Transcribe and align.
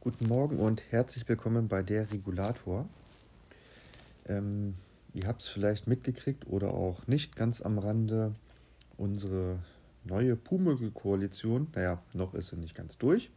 Guten 0.00 0.28
Morgen 0.28 0.60
und 0.60 0.92
herzlich 0.92 1.28
willkommen 1.28 1.66
bei 1.66 1.82
der 1.82 2.12
Regulator. 2.12 2.88
Ähm, 4.26 4.76
ihr 5.12 5.26
habt 5.26 5.42
es 5.42 5.48
vielleicht 5.48 5.88
mitgekriegt 5.88 6.46
oder 6.46 6.72
auch 6.72 7.08
nicht 7.08 7.34
ganz 7.34 7.60
am 7.60 7.78
Rande. 7.78 8.32
Unsere 8.96 9.58
neue 10.04 10.36
Pumuckl-Koalition, 10.36 11.66
naja, 11.74 12.00
noch 12.12 12.34
ist 12.34 12.50
sie 12.50 12.56
nicht 12.56 12.76
ganz 12.76 12.96
durch, 12.96 13.28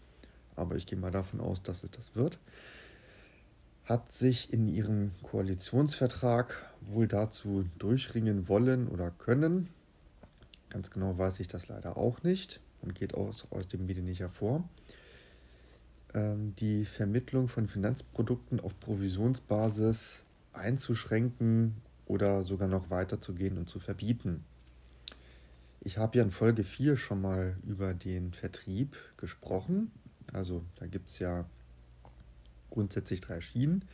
aber 0.55 0.75
ich 0.75 0.85
gehe 0.85 0.99
mal 0.99 1.09
davon 1.09 1.41
aus, 1.41 1.63
dass 1.63 1.83
es 1.83 1.89
das 1.89 2.15
wird, 2.15 2.37
hat 3.85 4.11
sich 4.11 4.53
in 4.53 4.67
ihrem 4.67 5.13
Koalitionsvertrag 5.23 6.55
wohl 6.81 7.07
dazu 7.07 7.65
durchringen 7.79 8.47
wollen 8.47 8.87
oder 8.87 9.09
können. 9.09 9.69
Ganz 10.69 10.91
genau 10.91 11.17
weiß 11.17 11.39
ich 11.39 11.47
das 11.47 11.69
leider 11.69 11.97
auch 11.97 12.21
nicht 12.21 12.59
und 12.83 12.93
geht 12.93 13.15
aus, 13.15 13.47
aus 13.49 13.67
dem 13.67 13.87
Video 13.87 14.03
nicht 14.03 14.19
hervor 14.19 14.63
die 16.13 16.85
Vermittlung 16.85 17.47
von 17.47 17.67
Finanzprodukten 17.67 18.59
auf 18.59 18.77
Provisionsbasis 18.79 20.23
einzuschränken 20.53 21.75
oder 22.05 22.43
sogar 22.43 22.67
noch 22.67 22.89
weiterzugehen 22.89 23.57
und 23.57 23.69
zu 23.69 23.79
verbieten. 23.79 24.43
Ich 25.79 25.97
habe 25.97 26.17
ja 26.17 26.23
in 26.23 26.31
Folge 26.31 26.63
4 26.63 26.97
schon 26.97 27.21
mal 27.21 27.55
über 27.65 27.93
den 27.93 28.33
Vertrieb 28.33 28.97
gesprochen. 29.17 29.91
Also 30.31 30.63
da 30.75 30.85
gibt 30.85 31.09
es 31.09 31.19
ja 31.19 31.45
grundsätzlich 32.69 33.21
drei 33.21 33.41
Schienen. 33.41 33.85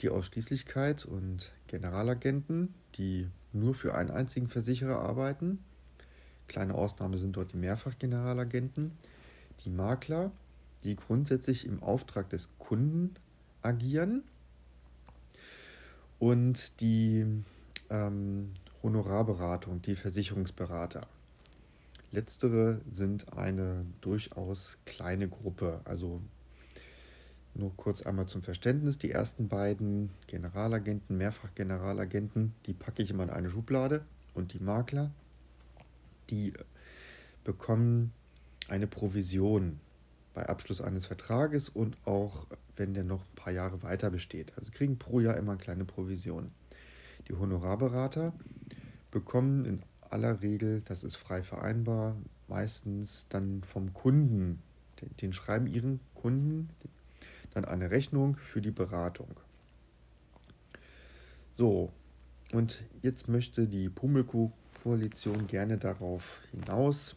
Die 0.00 0.08
Ausschließlichkeit 0.08 1.04
und 1.04 1.52
Generalagenten, 1.68 2.74
die 2.96 3.28
nur 3.52 3.74
für 3.74 3.94
einen 3.94 4.10
einzigen 4.10 4.48
Versicherer 4.48 4.98
arbeiten. 4.98 5.58
Kleine 6.48 6.74
Ausnahme 6.74 7.18
sind 7.18 7.36
dort 7.36 7.52
die 7.52 7.58
Mehrfachgeneralagenten. 7.58 8.92
Die 9.64 9.70
Makler, 9.70 10.32
die 10.84 10.96
grundsätzlich 10.96 11.66
im 11.66 11.82
Auftrag 11.82 12.28
des 12.30 12.48
Kunden 12.58 13.14
agieren 13.62 14.22
und 16.18 16.80
die 16.80 17.26
ähm, 17.90 18.52
Honorarberatung, 18.82 19.82
die 19.82 19.96
Versicherungsberater. 19.96 21.06
Letztere 22.10 22.80
sind 22.90 23.36
eine 23.36 23.86
durchaus 24.02 24.78
kleine 24.84 25.28
Gruppe. 25.28 25.80
Also 25.84 26.20
nur 27.54 27.74
kurz 27.76 28.02
einmal 28.02 28.26
zum 28.26 28.42
Verständnis. 28.42 28.98
Die 28.98 29.10
ersten 29.10 29.48
beiden 29.48 30.10
Generalagenten, 30.26 31.16
Mehrfachgeneralagenten, 31.16 32.54
die 32.66 32.74
packe 32.74 33.02
ich 33.02 33.10
immer 33.10 33.24
in 33.24 33.30
eine 33.30 33.50
Schublade. 33.50 34.04
Und 34.34 34.52
die 34.52 34.60
Makler, 34.60 35.10
die 36.30 36.52
bekommen 37.44 38.12
eine 38.68 38.86
Provision 38.86 39.80
bei 40.34 40.46
Abschluss 40.48 40.80
eines 40.80 41.06
Vertrages 41.06 41.68
und 41.68 41.96
auch 42.04 42.46
wenn 42.76 42.94
der 42.94 43.04
noch 43.04 43.20
ein 43.20 43.34
paar 43.36 43.52
Jahre 43.52 43.82
weiter 43.82 44.10
besteht. 44.10 44.52
Also 44.58 44.70
kriegen 44.72 44.98
pro 44.98 45.20
Jahr 45.20 45.36
immer 45.36 45.52
eine 45.52 45.60
kleine 45.60 45.84
Provision. 45.84 46.50
Die 47.28 47.34
Honorarberater 47.34 48.32
bekommen 49.10 49.64
in 49.64 49.82
aller 50.10 50.42
Regel, 50.42 50.82
das 50.84 51.04
ist 51.04 51.16
frei 51.16 51.42
vereinbar, 51.42 52.16
meistens 52.48 53.26
dann 53.28 53.62
vom 53.62 53.92
Kunden, 53.94 54.60
den, 55.00 55.16
den 55.18 55.32
schreiben 55.32 55.66
ihren 55.66 56.00
Kunden 56.14 56.68
dann 57.54 57.64
eine 57.64 57.90
Rechnung 57.90 58.36
für 58.36 58.60
die 58.60 58.70
Beratung. 58.70 59.28
So, 61.52 61.92
und 62.52 62.82
jetzt 63.02 63.28
möchte 63.28 63.66
die 63.66 63.88
Pummelko-Koalition 63.88 65.46
gerne 65.46 65.78
darauf 65.78 66.40
hinaus, 66.50 67.14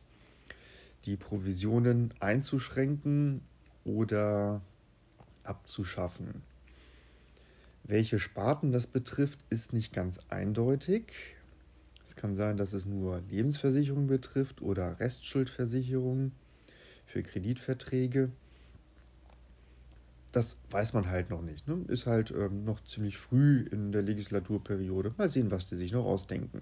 die 1.05 1.17
Provisionen 1.17 2.13
einzuschränken 2.19 3.41
oder 3.83 4.61
abzuschaffen. 5.43 6.41
Welche 7.83 8.19
Sparten 8.19 8.71
das 8.71 8.87
betrifft, 8.87 9.39
ist 9.49 9.71
nicht 9.71 9.93
ganz 9.93 10.19
eindeutig. 10.29 11.13
Es 12.05 12.15
kann 12.15 12.35
sein, 12.35 12.57
dass 12.57 12.73
es 12.73 12.85
nur 12.85 13.21
Lebensversicherungen 13.29 14.07
betrifft 14.07 14.61
oder 14.61 14.99
Restschuldversicherungen 14.99 16.31
für 17.05 17.21
Kreditverträge. 17.21 18.31
Das 20.31 20.55
weiß 20.69 20.93
man 20.93 21.07
halt 21.09 21.29
noch 21.29 21.41
nicht. 21.41 21.67
Ne? 21.67 21.85
Ist 21.87 22.07
halt 22.07 22.31
ähm, 22.31 22.65
noch 22.65 22.83
ziemlich 22.83 23.17
früh 23.17 23.67
in 23.71 23.91
der 23.91 24.01
Legislaturperiode. 24.01 25.13
Mal 25.17 25.29
sehen, 25.29 25.51
was 25.51 25.67
die 25.67 25.77
sich 25.77 25.91
noch 25.91 26.05
ausdenken. 26.05 26.61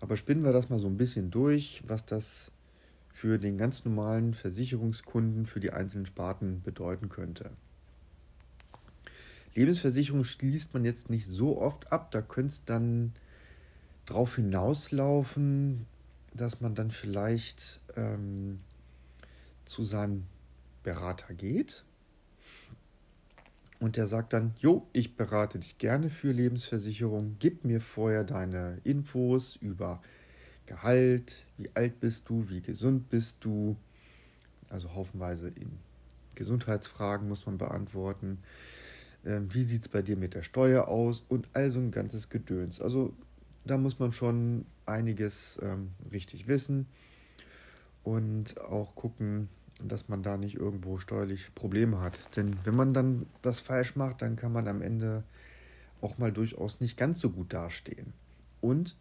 Aber 0.00 0.16
spinnen 0.16 0.44
wir 0.44 0.52
das 0.52 0.68
mal 0.68 0.78
so 0.78 0.86
ein 0.86 0.98
bisschen 0.98 1.30
durch, 1.30 1.82
was 1.86 2.04
das 2.04 2.52
für 3.14 3.38
den 3.38 3.56
ganz 3.56 3.84
normalen 3.84 4.34
Versicherungskunden 4.34 5.46
für 5.46 5.60
die 5.60 5.72
einzelnen 5.72 6.04
Sparten 6.04 6.62
bedeuten 6.62 7.08
könnte. 7.08 7.52
Lebensversicherung 9.54 10.24
schließt 10.24 10.74
man 10.74 10.84
jetzt 10.84 11.08
nicht 11.10 11.26
so 11.26 11.56
oft 11.56 11.92
ab, 11.92 12.10
da 12.10 12.20
könnte 12.20 12.52
es 12.52 12.64
dann 12.64 13.14
darauf 14.04 14.34
hinauslaufen, 14.34 15.86
dass 16.34 16.60
man 16.60 16.74
dann 16.74 16.90
vielleicht 16.90 17.80
ähm, 17.96 18.58
zu 19.64 19.84
seinem 19.84 20.24
Berater 20.82 21.34
geht. 21.34 21.84
Und 23.78 23.96
der 23.96 24.08
sagt 24.08 24.32
dann, 24.32 24.54
jo, 24.58 24.88
ich 24.92 25.16
berate 25.16 25.60
dich 25.60 25.78
gerne 25.78 26.10
für 26.10 26.32
Lebensversicherung, 26.32 27.36
gib 27.38 27.64
mir 27.64 27.80
vorher 27.80 28.24
deine 28.24 28.80
Infos 28.82 29.54
über 29.56 30.02
Gehalt, 30.66 31.44
wie 31.56 31.70
alt 31.74 32.00
bist 32.00 32.28
du, 32.28 32.48
wie 32.48 32.60
gesund 32.60 33.08
bist 33.10 33.38
du. 33.40 33.76
Also 34.68 34.94
haufenweise 34.94 35.48
in 35.48 35.78
Gesundheitsfragen 36.34 37.28
muss 37.28 37.46
man 37.46 37.58
beantworten. 37.58 38.38
Ähm, 39.24 39.52
wie 39.52 39.62
sieht 39.62 39.82
es 39.82 39.88
bei 39.88 40.02
dir 40.02 40.16
mit 40.16 40.34
der 40.34 40.42
Steuer 40.42 40.88
aus 40.88 41.24
und 41.28 41.48
also 41.52 41.78
ein 41.78 41.90
ganzes 41.90 42.28
Gedöns. 42.28 42.80
Also 42.80 43.14
da 43.64 43.78
muss 43.78 43.98
man 43.98 44.12
schon 44.12 44.66
einiges 44.86 45.58
ähm, 45.62 45.90
richtig 46.12 46.46
wissen 46.46 46.86
und 48.02 48.60
auch 48.60 48.94
gucken, 48.94 49.48
dass 49.82 50.08
man 50.08 50.22
da 50.22 50.36
nicht 50.36 50.56
irgendwo 50.56 50.98
steuerlich 50.98 51.54
Probleme 51.54 52.00
hat. 52.00 52.18
Denn 52.36 52.56
wenn 52.64 52.76
man 52.76 52.94
dann 52.94 53.26
das 53.42 53.60
falsch 53.60 53.96
macht, 53.96 54.22
dann 54.22 54.36
kann 54.36 54.52
man 54.52 54.68
am 54.68 54.82
Ende 54.82 55.24
auch 56.00 56.18
mal 56.18 56.32
durchaus 56.32 56.80
nicht 56.80 56.96
ganz 56.96 57.20
so 57.20 57.30
gut 57.30 57.52
dastehen. 57.52 58.12
Und 58.60 58.96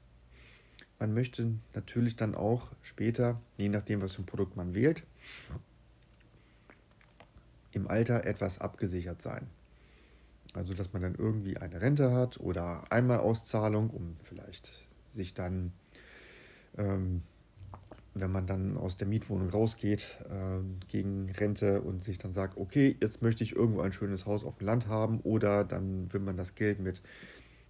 man 1.03 1.13
möchte 1.13 1.51
natürlich 1.73 2.15
dann 2.15 2.33
auch 2.33 2.71
später, 2.81 3.41
je 3.57 3.67
nachdem, 3.67 4.01
was 4.01 4.13
für 4.13 4.21
ein 4.21 4.25
Produkt 4.25 4.55
man 4.55 4.73
wählt, 4.73 5.03
im 7.73 7.89
Alter 7.89 8.25
etwas 8.25 8.61
abgesichert 8.61 9.21
sein. 9.21 9.47
Also, 10.53 10.73
dass 10.73 10.93
man 10.93 11.01
dann 11.01 11.15
irgendwie 11.15 11.57
eine 11.57 11.81
Rente 11.81 12.13
hat 12.13 12.39
oder 12.39 12.89
Einmalauszahlung, 12.89 13.89
um 13.89 14.15
vielleicht 14.23 14.87
sich 15.11 15.33
dann, 15.33 15.73
ähm, 16.77 17.23
wenn 18.13 18.31
man 18.31 18.47
dann 18.47 18.77
aus 18.77 18.95
der 18.95 19.07
Mietwohnung 19.07 19.49
rausgeht, 19.49 20.23
äh, 20.29 20.59
gegen 20.87 21.29
Rente 21.31 21.81
und 21.81 22.05
sich 22.05 22.17
dann 22.17 22.31
sagt, 22.31 22.55
okay, 22.55 22.95
jetzt 23.01 23.21
möchte 23.21 23.43
ich 23.43 23.57
irgendwo 23.57 23.81
ein 23.81 23.91
schönes 23.91 24.25
Haus 24.25 24.45
auf 24.45 24.55
dem 24.55 24.67
Land 24.67 24.87
haben 24.87 25.19
oder 25.19 25.65
dann 25.65 26.13
will 26.13 26.21
man 26.21 26.37
das 26.37 26.55
Geld 26.55 26.79
mit 26.79 27.01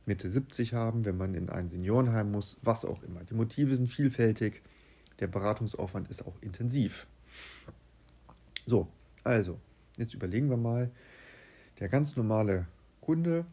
Mitte 0.05 0.29
70 0.29 0.73
haben, 0.73 1.05
wenn 1.05 1.17
man 1.17 1.33
in 1.33 1.49
ein 1.49 1.69
Seniorenheim 1.69 2.31
muss, 2.31 2.57
was 2.61 2.85
auch 2.85 3.01
immer. 3.03 3.23
Die 3.23 3.33
Motive 3.33 3.75
sind 3.75 3.87
vielfältig, 3.87 4.61
der 5.19 5.27
Beratungsaufwand 5.27 6.09
ist 6.09 6.25
auch 6.25 6.35
intensiv. 6.41 7.07
So, 8.65 8.87
also, 9.23 9.59
jetzt 9.97 10.13
überlegen 10.13 10.49
wir 10.49 10.57
mal, 10.57 10.91
der 11.79 11.89
ganz 11.89 12.15
normale 12.15 12.67
Kunde, 13.01 13.45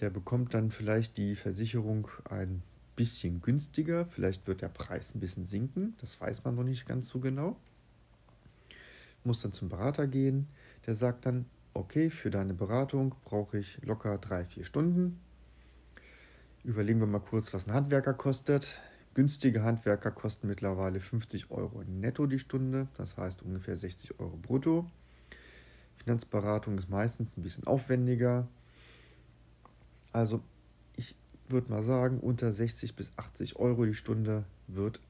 der 0.00 0.10
bekommt 0.10 0.54
dann 0.54 0.70
vielleicht 0.70 1.16
die 1.16 1.36
Versicherung 1.36 2.08
ein 2.28 2.62
bisschen 2.96 3.40
günstiger, 3.40 4.06
vielleicht 4.06 4.46
wird 4.46 4.62
der 4.62 4.68
Preis 4.68 5.14
ein 5.14 5.20
bisschen 5.20 5.46
sinken, 5.46 5.94
das 6.00 6.20
weiß 6.20 6.44
man 6.44 6.56
noch 6.56 6.64
nicht 6.64 6.86
ganz 6.86 7.08
so 7.08 7.20
genau. 7.20 7.56
Muss 9.24 9.42
dann 9.42 9.52
zum 9.52 9.68
Berater 9.68 10.06
gehen, 10.06 10.48
der 10.86 10.94
sagt 10.94 11.26
dann, 11.26 11.46
okay, 11.74 12.10
für 12.10 12.30
deine 12.30 12.54
Beratung 12.54 13.14
brauche 13.24 13.58
ich 13.58 13.80
locker 13.84 14.18
drei, 14.18 14.44
vier 14.44 14.64
Stunden, 14.64 15.20
Überlegen 16.68 17.00
wir 17.00 17.06
mal 17.06 17.20
kurz, 17.20 17.54
was 17.54 17.66
ein 17.66 17.72
Handwerker 17.72 18.12
kostet. 18.12 18.78
Günstige 19.14 19.62
Handwerker 19.62 20.10
kosten 20.10 20.48
mittlerweile 20.48 21.00
50 21.00 21.50
Euro 21.50 21.82
netto 21.84 22.26
die 22.26 22.38
Stunde, 22.38 22.88
das 22.98 23.16
heißt 23.16 23.40
ungefähr 23.40 23.78
60 23.78 24.20
Euro 24.20 24.36
brutto. 24.36 24.86
Finanzberatung 25.96 26.76
ist 26.76 26.90
meistens 26.90 27.38
ein 27.38 27.42
bisschen 27.42 27.66
aufwendiger. 27.66 28.46
Also 30.12 30.42
ich 30.94 31.16
würde 31.48 31.70
mal 31.70 31.82
sagen, 31.82 32.20
unter 32.20 32.52
60 32.52 32.94
bis 32.96 33.12
80 33.16 33.56
Euro 33.56 33.86
die 33.86 33.94
Stunde 33.94 34.44
wird, 34.66 35.00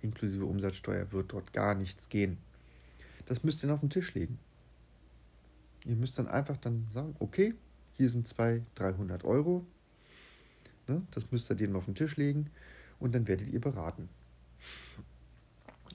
inklusive 0.00 0.44
Umsatzsteuer, 0.44 1.10
wird 1.10 1.32
dort 1.32 1.52
gar 1.52 1.74
nichts 1.74 2.08
gehen. 2.08 2.38
Das 3.26 3.42
müsst 3.42 3.64
ihr 3.64 3.66
dann 3.66 3.74
auf 3.74 3.80
den 3.80 3.90
Tisch 3.90 4.14
legen. 4.14 4.38
Ihr 5.84 5.96
müsst 5.96 6.20
dann 6.20 6.28
einfach 6.28 6.56
dann 6.56 6.86
sagen, 6.94 7.16
okay, 7.18 7.56
hier 7.94 8.08
sind 8.08 8.28
200, 8.28 8.64
300 8.76 9.24
Euro, 9.24 9.66
Ne? 10.88 11.02
Das 11.10 11.30
müsst 11.30 11.50
ihr 11.50 11.56
denen 11.56 11.76
auf 11.76 11.84
den 11.84 11.94
Tisch 11.94 12.16
legen 12.16 12.50
und 12.98 13.14
dann 13.14 13.28
werdet 13.28 13.48
ihr 13.48 13.60
beraten. 13.60 14.08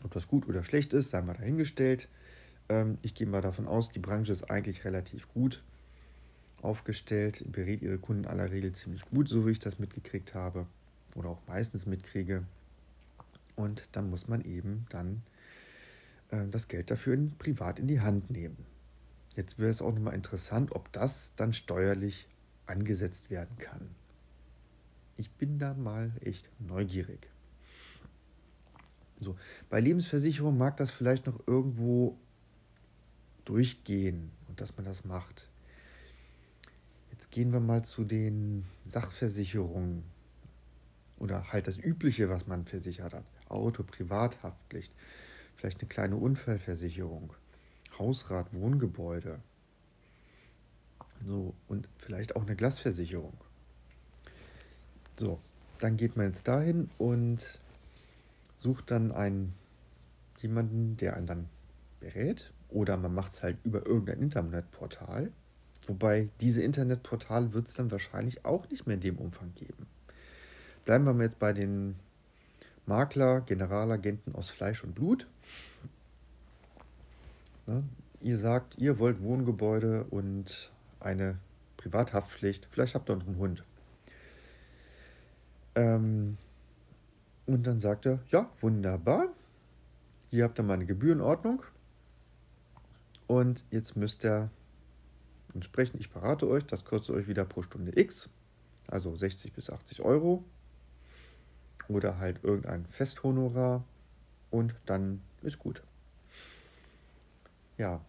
Ob 0.03 0.11
das 0.11 0.27
gut 0.27 0.47
oder 0.47 0.63
schlecht 0.63 0.93
ist, 0.93 1.11
sei 1.11 1.21
mal 1.21 1.35
dahingestellt. 1.35 2.07
Ähm, 2.69 2.97
ich 3.01 3.13
gehe 3.13 3.27
mal 3.27 3.41
davon 3.41 3.67
aus, 3.67 3.91
die 3.91 3.99
Branche 3.99 4.31
ist 4.31 4.49
eigentlich 4.49 4.85
relativ 4.85 5.27
gut 5.29 5.63
aufgestellt, 6.61 7.43
berät 7.51 7.81
ihre 7.81 7.97
Kunden 7.97 8.25
aller 8.25 8.51
Regel 8.51 8.71
ziemlich 8.71 9.03
gut, 9.09 9.27
so 9.27 9.45
wie 9.45 9.51
ich 9.51 9.59
das 9.59 9.79
mitgekriegt 9.79 10.33
habe 10.33 10.65
oder 11.15 11.29
auch 11.29 11.41
meistens 11.47 11.85
mitkriege. 11.85 12.43
Und 13.55 13.83
dann 13.91 14.09
muss 14.09 14.27
man 14.27 14.41
eben 14.41 14.85
dann 14.89 15.21
äh, 16.31 16.47
das 16.49 16.67
Geld 16.67 16.89
dafür 16.89 17.13
in, 17.13 17.37
privat 17.37 17.79
in 17.79 17.87
die 17.87 17.99
Hand 17.99 18.29
nehmen. 18.29 18.65
Jetzt 19.35 19.59
wäre 19.59 19.71
es 19.71 19.81
auch 19.81 19.93
nochmal 19.93 20.15
interessant, 20.15 20.71
ob 20.71 20.91
das 20.91 21.33
dann 21.35 21.53
steuerlich 21.53 22.27
angesetzt 22.65 23.29
werden 23.29 23.57
kann. 23.57 23.89
Ich 25.17 25.29
bin 25.31 25.59
da 25.59 25.73
mal 25.73 26.11
echt 26.21 26.49
neugierig. 26.59 27.29
So, 29.19 29.35
bei 29.69 29.79
Lebensversicherung 29.79 30.57
mag 30.57 30.77
das 30.77 30.91
vielleicht 30.91 31.27
noch 31.27 31.47
irgendwo 31.47 32.17
durchgehen 33.45 34.31
und 34.47 34.59
dass 34.59 34.75
man 34.75 34.85
das 34.85 35.05
macht. 35.05 35.47
Jetzt 37.11 37.31
gehen 37.31 37.53
wir 37.53 37.59
mal 37.59 37.85
zu 37.85 38.03
den 38.03 38.65
Sachversicherungen 38.85 40.03
oder 41.19 41.51
halt 41.51 41.67
das 41.67 41.77
Übliche, 41.77 42.29
was 42.29 42.47
man 42.47 42.65
versichert 42.65 43.13
hat. 43.13 43.25
Auto, 43.47 43.83
Privathaftpflicht, 43.83 44.91
vielleicht 45.55 45.81
eine 45.81 45.89
kleine 45.89 46.17
Unfallversicherung, 46.17 47.33
Hausrat, 47.97 48.53
Wohngebäude. 48.53 49.39
So, 51.25 51.53
und 51.67 51.87
vielleicht 51.97 52.35
auch 52.35 52.41
eine 52.41 52.55
Glasversicherung. 52.55 53.37
So, 55.17 55.39
dann 55.79 55.97
geht 55.97 56.17
man 56.17 56.27
jetzt 56.27 56.47
dahin 56.47 56.89
und 56.97 57.59
sucht 58.57 58.91
dann 58.91 59.11
einen 59.11 59.53
jemanden, 60.41 60.97
der 60.97 61.15
einen 61.15 61.27
dann 61.27 61.49
berät. 61.99 62.51
Oder 62.69 62.97
man 62.97 63.13
macht 63.13 63.33
es 63.33 63.43
halt 63.43 63.57
über 63.63 63.85
irgendein 63.85 64.19
Internetportal. 64.19 65.31
Wobei 65.87 66.29
diese 66.39 66.63
Internetportale 66.63 67.53
wird 67.53 67.67
es 67.67 67.75
dann 67.75 67.91
wahrscheinlich 67.91 68.45
auch 68.45 68.69
nicht 68.69 68.87
mehr 68.87 68.95
in 68.95 69.01
dem 69.01 69.17
Umfang 69.17 69.53
geben. 69.55 69.85
Bleiben 70.85 71.05
wir 71.05 71.13
mal 71.13 71.23
jetzt 71.23 71.39
bei 71.39 71.53
den 71.53 71.95
Makler, 72.85 73.41
Generalagenten 73.41 74.35
aus 74.35 74.49
Fleisch 74.49 74.83
und 74.83 74.95
Blut. 74.95 75.27
Ne? 77.67 77.83
Ihr 78.21 78.37
sagt, 78.37 78.77
ihr 78.77 78.99
wollt 78.99 79.21
Wohngebäude 79.21 80.05
und 80.05 80.71
eine 80.99 81.37
Privathaftpflicht. 81.77 82.67
Vielleicht 82.71 82.95
habt 82.95 83.09
ihr 83.09 83.15
noch 83.15 83.27
einen 83.27 83.37
Hund. 83.37 83.63
Ähm, 85.75 86.37
und 87.45 87.67
dann 87.67 87.79
sagt 87.79 88.05
er, 88.05 88.19
ja, 88.29 88.49
wunderbar. 88.61 89.27
Hier 90.29 90.45
habt 90.45 90.59
ihr 90.59 90.63
mal 90.63 90.73
eine 90.73 90.85
Gebührenordnung. 90.85 91.63
Und 93.27 93.65
jetzt 93.71 93.95
müsst 93.95 94.23
ihr 94.23 94.49
entsprechend, 95.53 95.99
ich 95.99 96.09
berate 96.09 96.47
euch, 96.47 96.65
das 96.65 96.85
kostet 96.85 97.15
euch 97.15 97.27
wieder 97.27 97.45
pro 97.45 97.61
Stunde 97.61 97.99
X, 97.99 98.29
also 98.87 99.15
60 99.15 99.53
bis 99.53 99.69
80 99.69 100.01
Euro. 100.01 100.43
Oder 101.87 102.17
halt 102.17 102.43
irgendein 102.43 102.85
Festhonorar. 102.85 103.83
Und 104.51 104.75
dann 104.85 105.21
ist 105.41 105.59
gut. 105.59 105.83
Ja. 107.77 108.01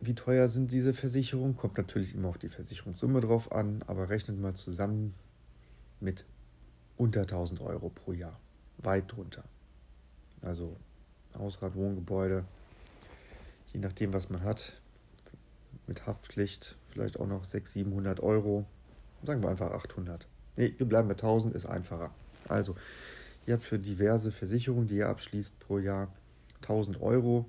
Wie 0.00 0.14
teuer 0.14 0.48
sind 0.48 0.72
diese 0.72 0.94
Versicherungen? 0.94 1.56
Kommt 1.56 1.76
natürlich 1.76 2.14
immer 2.14 2.28
auf 2.28 2.38
die 2.38 2.48
Versicherungssumme 2.48 3.20
drauf 3.20 3.52
an, 3.52 3.84
aber 3.86 4.08
rechnet 4.08 4.40
mal 4.40 4.54
zusammen 4.54 5.14
mit 6.02 6.24
unter 6.96 7.22
1000 7.22 7.60
Euro 7.60 7.88
pro 7.88 8.12
Jahr. 8.12 8.38
Weit 8.78 9.10
drunter. 9.10 9.44
Also 10.42 10.76
Hausrat, 11.38 11.74
Wohngebäude, 11.74 12.44
je 13.72 13.80
nachdem, 13.80 14.12
was 14.12 14.28
man 14.28 14.42
hat, 14.42 14.74
mit 15.86 16.06
Haftpflicht 16.06 16.76
vielleicht 16.90 17.18
auch 17.18 17.26
noch 17.26 17.44
600, 17.44 17.68
700 17.68 18.20
Euro. 18.20 18.66
Sagen 19.24 19.42
wir 19.42 19.48
einfach 19.48 19.70
800. 19.70 20.26
Ne, 20.56 20.74
wir 20.76 20.86
bleiben 20.86 21.08
bei 21.08 21.14
1000, 21.14 21.54
ist 21.54 21.66
einfacher. 21.66 22.10
Also, 22.48 22.74
ihr 23.46 23.54
habt 23.54 23.64
für 23.64 23.78
diverse 23.78 24.30
Versicherungen, 24.30 24.88
die 24.88 24.96
ihr 24.96 25.08
abschließt 25.08 25.58
pro 25.60 25.78
Jahr, 25.78 26.12
1000 26.62 27.00
Euro. 27.00 27.46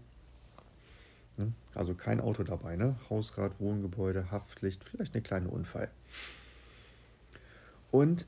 Ne? 1.38 1.52
Also 1.74 1.96
kein 1.96 2.22
Auto 2.22 2.44
dabei, 2.44 2.76
ne? 2.76 2.96
Hausrat, 3.10 3.60
Wohngebäude, 3.60 4.32
Haftpflicht, 4.32 4.84
vielleicht 4.84 5.14
eine 5.14 5.24
kleine 5.24 5.50
Unfall. 5.50 5.90
Und 7.92 8.26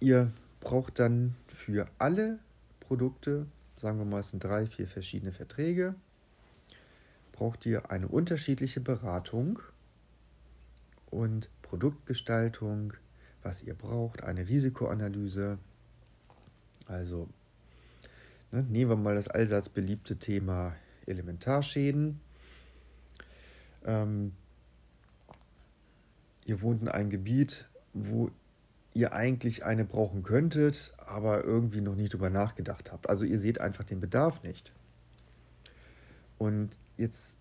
Ihr 0.00 0.32
braucht 0.60 0.98
dann 0.98 1.34
für 1.46 1.88
alle 1.98 2.38
Produkte, 2.80 3.46
sagen 3.80 3.98
wir 3.98 4.04
mal, 4.04 4.20
es 4.20 4.30
sind 4.30 4.44
drei, 4.44 4.66
vier 4.66 4.88
verschiedene 4.88 5.32
Verträge, 5.32 5.94
braucht 7.32 7.66
ihr 7.66 7.90
eine 7.90 8.08
unterschiedliche 8.08 8.80
Beratung 8.80 9.58
und 11.10 11.48
Produktgestaltung, 11.62 12.92
was 13.42 13.62
ihr 13.62 13.74
braucht, 13.74 14.22
eine 14.22 14.48
Risikoanalyse. 14.48 15.58
Also 16.86 17.28
ne, 18.52 18.62
nehmen 18.62 18.90
wir 18.90 18.96
mal 18.96 19.14
das 19.14 19.28
allseits 19.28 19.68
beliebte 19.68 20.16
Thema 20.16 20.74
Elementarschäden. 21.06 22.20
Ähm, 23.84 24.32
ihr 26.44 26.62
wohnt 26.62 26.82
in 26.82 26.88
einem 26.88 27.10
Gebiet, 27.10 27.68
wo 27.92 28.30
ihr 28.94 29.12
eigentlich 29.12 29.64
eine 29.64 29.84
brauchen 29.84 30.22
könntet, 30.22 30.92
aber 30.98 31.44
irgendwie 31.44 31.80
noch 31.80 31.96
nicht 31.96 32.14
drüber 32.14 32.30
nachgedacht 32.30 32.92
habt. 32.92 33.10
Also 33.10 33.24
ihr 33.24 33.40
seht 33.40 33.60
einfach 33.60 33.82
den 33.82 34.00
Bedarf 34.00 34.42
nicht. 34.44 34.72
Und 36.38 36.70
jetzt 36.96 37.36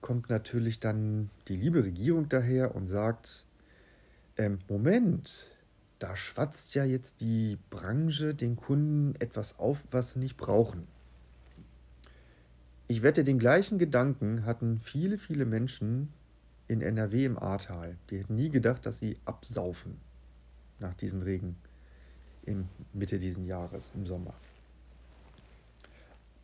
kommt 0.00 0.28
natürlich 0.28 0.80
dann 0.80 1.30
die 1.46 1.56
liebe 1.56 1.84
Regierung 1.84 2.28
daher 2.28 2.74
und 2.74 2.88
sagt, 2.88 3.44
ähm, 4.36 4.58
Moment, 4.68 5.52
da 6.00 6.16
schwatzt 6.16 6.74
ja 6.74 6.84
jetzt 6.84 7.20
die 7.20 7.56
Branche 7.70 8.34
den 8.34 8.56
Kunden 8.56 9.14
etwas 9.20 9.58
auf, 9.58 9.84
was 9.92 10.10
sie 10.10 10.18
nicht 10.18 10.36
brauchen. 10.36 10.88
Ich 12.88 13.02
wette, 13.02 13.24
den 13.24 13.38
gleichen 13.38 13.78
Gedanken 13.78 14.44
hatten 14.44 14.80
viele, 14.80 15.18
viele 15.18 15.46
Menschen 15.46 16.12
in 16.68 16.82
NRW 16.82 17.24
im 17.24 17.38
Ahrtal. 17.38 17.96
Die 18.10 18.18
hätten 18.18 18.34
nie 18.34 18.50
gedacht, 18.50 18.86
dass 18.86 18.98
sie 18.98 19.16
absaufen 19.24 20.05
nach 20.78 20.94
diesen 20.94 21.22
Regen 21.22 21.56
im 22.44 22.68
Mitte 22.92 23.18
diesen 23.18 23.44
Jahres, 23.44 23.90
im 23.94 24.06
Sommer. 24.06 24.34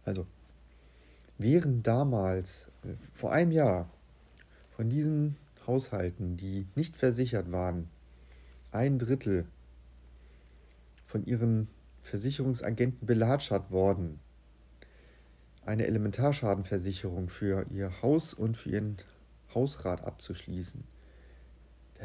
Also, 0.04 0.26
wären 1.38 1.82
damals, 1.82 2.68
äh, 2.84 2.94
vor 3.12 3.32
einem 3.32 3.52
Jahr, 3.52 3.88
von 4.70 4.90
diesen 4.90 5.36
Haushalten, 5.66 6.36
die 6.36 6.66
nicht 6.74 6.96
versichert 6.96 7.52
waren, 7.52 7.88
ein 8.72 8.98
Drittel 8.98 9.46
von 11.06 11.24
ihren 11.24 11.68
Versicherungsagenten 12.00 13.06
belatschert 13.06 13.70
worden, 13.70 14.18
eine 15.64 15.86
Elementarschadenversicherung 15.86 17.28
für 17.28 17.66
ihr 17.70 18.02
Haus 18.02 18.34
und 18.34 18.56
für 18.56 18.70
ihren 18.70 18.96
Hausrat 19.54 20.02
abzuschließen, 20.02 20.82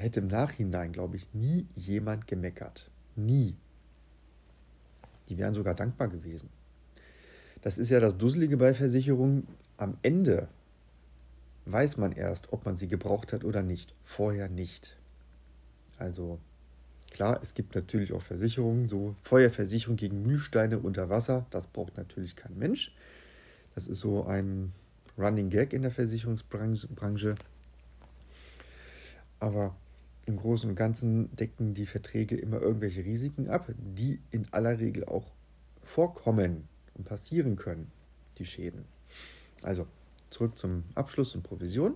hätte 0.02 0.20
im 0.20 0.28
Nachhinein, 0.28 0.92
glaube 0.92 1.18
ich, 1.18 1.28
nie 1.34 1.66
jemand 1.76 2.28
gemeckert. 2.28 2.90
Nie. 3.16 3.56
Die 5.30 5.38
wären 5.38 5.54
sogar 5.54 5.76
dankbar 5.76 6.08
gewesen. 6.08 6.50
Das 7.62 7.78
ist 7.78 7.90
ja 7.90 8.00
das 8.00 8.18
Dusselige 8.18 8.58
bei 8.58 8.74
Versicherungen. 8.74 9.48
Am 9.78 9.98
Ende 10.02 10.48
weiß 11.66 11.98
man 11.98 12.12
erst, 12.12 12.54
ob 12.54 12.66
man 12.66 12.78
sie 12.78 12.88
gebraucht 12.88 13.34
hat 13.34 13.44
oder 13.44 13.62
nicht. 13.62 13.94
Vorher 14.04 14.50
nicht. 14.50 14.96
Also 15.98 16.40
klar, 17.12 17.40
es 17.42 17.54
gibt 17.54 17.76
natürlich 17.76 18.14
auch 18.14 18.22
Versicherungen, 18.22 18.88
so 18.88 19.16
Feuerversicherung 19.24 19.98
gegen 19.98 20.22
Mühlsteine 20.22 20.80
unter 20.80 21.10
Wasser. 21.10 21.46
Das 21.50 21.68
braucht 21.68 21.98
natürlich 21.98 22.36
kein 22.36 22.58
Mensch. 22.58 22.96
Das 23.76 23.88
ist 23.88 24.00
so 24.00 24.26
ein 24.26 24.72
Running 25.18 25.50
Gag 25.50 25.74
in 25.74 25.82
der 25.82 25.92
Versicherungsbranche. 25.92 27.36
Aber 29.40 29.76
im 30.28 30.38
Großen 30.38 30.70
und 30.70 30.76
Ganzen 30.76 31.34
decken 31.36 31.74
die 31.74 31.86
Verträge 31.86 32.36
immer 32.36 32.62
irgendwelche 32.62 33.04
Risiken 33.04 33.50
ab, 33.50 33.72
die 33.78 34.20
in 34.30 34.46
aller 34.52 34.78
Regel 34.80 35.06
auch 35.06 35.32
vorkommen 35.82 36.68
und 36.96 37.06
passieren 37.06 37.56
können, 37.56 37.90
die 38.38 38.46
Schäden. 38.46 38.84
Also 39.64 39.88
zurück 40.30 40.58
zum 40.58 40.84
Abschluss 40.96 41.34
und 41.34 41.44
Provision. 41.44 41.96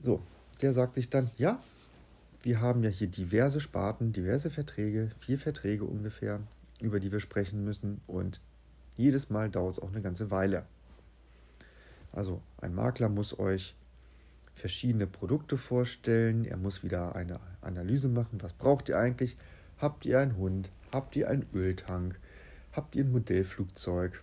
So, 0.00 0.22
der 0.62 0.72
sagt 0.72 0.94
sich 0.94 1.10
dann, 1.10 1.30
ja, 1.36 1.60
wir 2.42 2.62
haben 2.62 2.82
ja 2.82 2.88
hier 2.88 3.08
diverse 3.08 3.60
Sparten, 3.60 4.12
diverse 4.12 4.50
Verträge, 4.50 5.10
vier 5.20 5.38
Verträge 5.38 5.84
ungefähr, 5.84 6.40
über 6.80 6.98
die 6.98 7.12
wir 7.12 7.20
sprechen 7.20 7.62
müssen 7.62 8.00
und 8.06 8.40
jedes 8.96 9.28
Mal 9.28 9.50
dauert 9.50 9.74
es 9.74 9.80
auch 9.80 9.90
eine 9.90 10.00
ganze 10.00 10.30
Weile. 10.30 10.64
Also 12.12 12.40
ein 12.62 12.74
Makler 12.74 13.10
muss 13.10 13.38
euch 13.38 13.74
verschiedene 14.60 15.06
Produkte 15.06 15.58
vorstellen. 15.58 16.44
Er 16.44 16.56
muss 16.56 16.82
wieder 16.84 17.16
eine 17.16 17.40
Analyse 17.60 18.08
machen. 18.08 18.42
Was 18.42 18.52
braucht 18.52 18.88
ihr 18.88 18.98
eigentlich? 18.98 19.36
Habt 19.78 20.04
ihr 20.04 20.20
einen 20.20 20.36
Hund? 20.36 20.70
Habt 20.92 21.16
ihr 21.16 21.28
einen 21.28 21.46
Öltank? 21.54 22.18
Habt 22.72 22.94
ihr 22.94 23.04
ein 23.04 23.12
Modellflugzeug? 23.12 24.22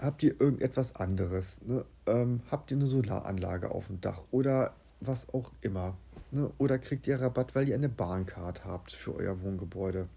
habt 0.00 0.22
ihr 0.22 0.40
irgendetwas 0.40 0.96
anderes? 0.96 1.60
Ne? 1.62 1.84
Ähm, 2.06 2.40
habt 2.50 2.70
ihr 2.70 2.76
eine 2.76 2.86
Solaranlage 2.86 3.70
auf 3.70 3.86
dem 3.86 4.00
Dach 4.00 4.22
oder 4.30 4.74
was 5.00 5.32
auch 5.32 5.52
immer? 5.60 5.96
Ne? 6.30 6.50
Oder 6.58 6.78
kriegt 6.78 7.06
ihr 7.06 7.20
Rabatt, 7.20 7.54
weil 7.54 7.68
ihr 7.68 7.74
eine 7.74 7.88
Bahncard 7.88 8.64
habt 8.64 8.92
für 8.92 9.14
euer 9.14 9.42
Wohngebäude? 9.42 10.08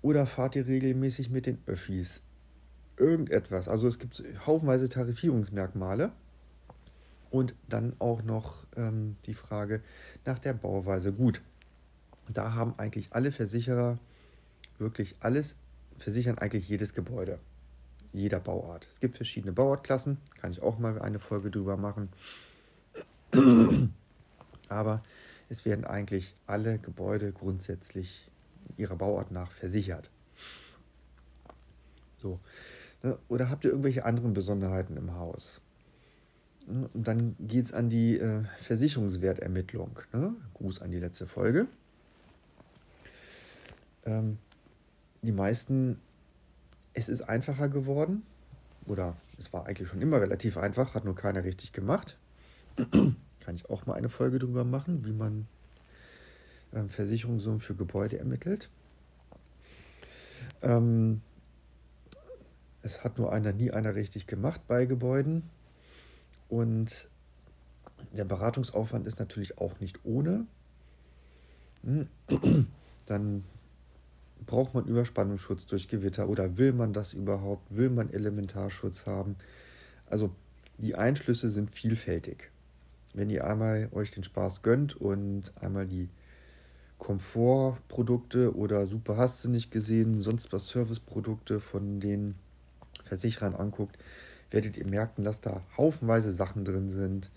Oder 0.00 0.26
fahrt 0.26 0.56
ihr 0.56 0.66
regelmäßig 0.66 1.30
mit 1.30 1.46
den 1.46 1.58
Öffis? 1.66 2.22
Irgendetwas. 2.96 3.68
Also 3.68 3.88
es 3.88 3.98
gibt 3.98 4.22
haufenweise 4.46 4.88
Tarifierungsmerkmale. 4.88 6.12
Und 7.30 7.54
dann 7.68 7.94
auch 7.98 8.22
noch 8.22 8.64
ähm, 8.76 9.16
die 9.26 9.34
Frage 9.34 9.82
nach 10.24 10.38
der 10.38 10.54
Bauweise. 10.54 11.12
Gut, 11.12 11.42
da 12.28 12.54
haben 12.54 12.74
eigentlich 12.78 13.08
alle 13.10 13.32
Versicherer 13.32 13.98
wirklich 14.78 15.16
alles, 15.20 15.56
versichern 15.98 16.38
eigentlich 16.38 16.68
jedes 16.68 16.94
Gebäude, 16.94 17.38
jeder 18.12 18.40
Bauart. 18.40 18.88
Es 18.92 19.00
gibt 19.00 19.16
verschiedene 19.16 19.52
Bauartklassen, 19.52 20.18
kann 20.40 20.52
ich 20.52 20.62
auch 20.62 20.78
mal 20.78 21.00
eine 21.00 21.18
Folge 21.18 21.50
drüber 21.50 21.76
machen. 21.76 22.08
Aber 24.68 25.02
es 25.48 25.64
werden 25.64 25.84
eigentlich 25.84 26.34
alle 26.46 26.78
Gebäude 26.78 27.32
grundsätzlich 27.32 28.30
ihrer 28.76 28.96
Bauart 28.96 29.30
nach 29.30 29.50
versichert. 29.52 30.10
So. 32.18 32.40
Ne? 33.02 33.18
Oder 33.28 33.48
habt 33.50 33.64
ihr 33.64 33.70
irgendwelche 33.70 34.04
anderen 34.04 34.34
Besonderheiten 34.34 34.96
im 34.96 35.14
Haus? 35.14 35.60
Ne? 36.68 36.88
Und 36.92 37.08
dann 37.08 37.36
geht 37.40 37.66
es 37.66 37.72
an 37.72 37.88
die 37.88 38.18
äh, 38.18 38.42
Versicherungswertermittlung. 38.60 39.98
Ne? 40.12 40.34
Gruß 40.54 40.82
an 40.82 40.90
die 40.90 40.98
letzte 40.98 41.26
Folge. 41.26 41.66
Ähm, 44.04 44.38
die 45.22 45.32
meisten, 45.32 45.98
es 46.94 47.08
ist 47.08 47.22
einfacher 47.22 47.68
geworden. 47.68 48.22
Oder 48.86 49.16
es 49.38 49.52
war 49.52 49.66
eigentlich 49.66 49.88
schon 49.88 50.00
immer 50.00 50.20
relativ 50.20 50.56
einfach, 50.56 50.94
hat 50.94 51.04
nur 51.04 51.14
keiner 51.14 51.44
richtig 51.44 51.72
gemacht. 51.72 52.16
Kann 52.76 53.54
ich 53.54 53.68
auch 53.68 53.86
mal 53.86 53.94
eine 53.94 54.08
Folge 54.08 54.38
drüber 54.38 54.64
machen, 54.64 55.04
wie 55.04 55.12
man 55.12 55.46
ähm, 56.72 56.88
Versicherungssummen 56.88 57.60
für 57.60 57.74
Gebäude 57.74 58.18
ermittelt. 58.18 58.70
Ähm, 60.62 61.20
es 62.82 63.04
hat 63.04 63.18
nur 63.18 63.32
einer, 63.32 63.52
nie 63.52 63.70
einer 63.70 63.94
richtig 63.94 64.26
gemacht 64.26 64.62
bei 64.66 64.86
Gebäuden. 64.86 65.42
Und 66.48 67.08
der 68.12 68.24
Beratungsaufwand 68.24 69.06
ist 69.06 69.18
natürlich 69.18 69.58
auch 69.58 69.80
nicht 69.80 70.04
ohne. 70.04 70.46
Hm. 71.84 72.08
Dann 73.06 73.44
braucht 74.46 74.74
man 74.74 74.86
Überspannungsschutz 74.86 75.66
durch 75.66 75.88
Gewitter 75.88 76.28
oder 76.28 76.56
will 76.56 76.72
man 76.72 76.92
das 76.92 77.12
überhaupt? 77.12 77.64
Will 77.74 77.90
man 77.90 78.10
Elementarschutz 78.10 79.06
haben? 79.06 79.36
Also 80.06 80.30
die 80.78 80.94
Einschlüsse 80.94 81.50
sind 81.50 81.70
vielfältig. 81.70 82.50
Wenn 83.14 83.30
ihr 83.30 83.46
einmal 83.46 83.88
euch 83.92 84.10
den 84.10 84.24
Spaß 84.24 84.62
gönnt 84.62 84.96
und 84.96 85.52
einmal 85.60 85.86
die 85.86 86.08
Komfortprodukte 86.98 88.54
oder 88.56 88.86
super 88.86 89.16
hast 89.16 89.44
du 89.44 89.48
nicht 89.48 89.70
gesehen, 89.70 90.20
sonst 90.20 90.52
was 90.52 90.68
Serviceprodukte 90.68 91.60
von 91.60 92.00
den 92.00 92.34
Versicherern 93.04 93.54
anguckt, 93.54 93.96
werdet 94.50 94.76
ihr 94.76 94.86
merken, 94.86 95.24
dass 95.24 95.40
da 95.40 95.62
haufenweise 95.76 96.32
Sachen 96.32 96.64
drin 96.64 96.88
sind, 96.90 97.30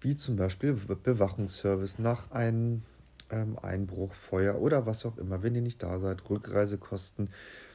wie 0.00 0.16
zum 0.16 0.36
Beispiel 0.36 0.72
Bewachungsservice 0.72 1.98
nach 1.98 2.30
einem 2.30 2.82
ähm, 3.30 3.58
Einbruch, 3.60 4.14
Feuer 4.14 4.60
oder 4.60 4.86
was 4.86 5.04
auch 5.04 5.18
immer, 5.18 5.42
wenn 5.42 5.54
ihr 5.54 5.62
nicht 5.62 5.82
da 5.82 6.00
seid, 6.00 6.28
Rückreisekosten 6.28 7.30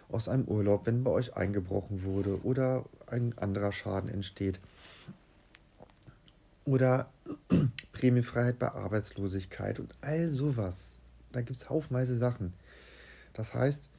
aus 0.10 0.28
einem 0.28 0.46
Urlaub, 0.46 0.86
wenn 0.86 1.04
bei 1.04 1.12
euch 1.12 1.36
eingebrochen 1.36 2.04
wurde 2.04 2.44
oder 2.44 2.86
ein 3.08 3.38
anderer 3.38 3.72
Schaden 3.72 4.10
entsteht. 4.10 4.60
Oder 6.66 7.10
Prämienfreiheit 7.94 8.60
bei 8.60 8.72
Arbeitslosigkeit 8.72 9.80
und 9.80 9.94
all 10.02 10.28
sowas. 10.30 10.94
Da 11.32 11.42
gibt 11.42 11.60
es 11.60 11.70
haufenweise 11.70 12.18
Sachen. 12.18 12.54
Das 13.34 13.54
heißt, 13.54 13.90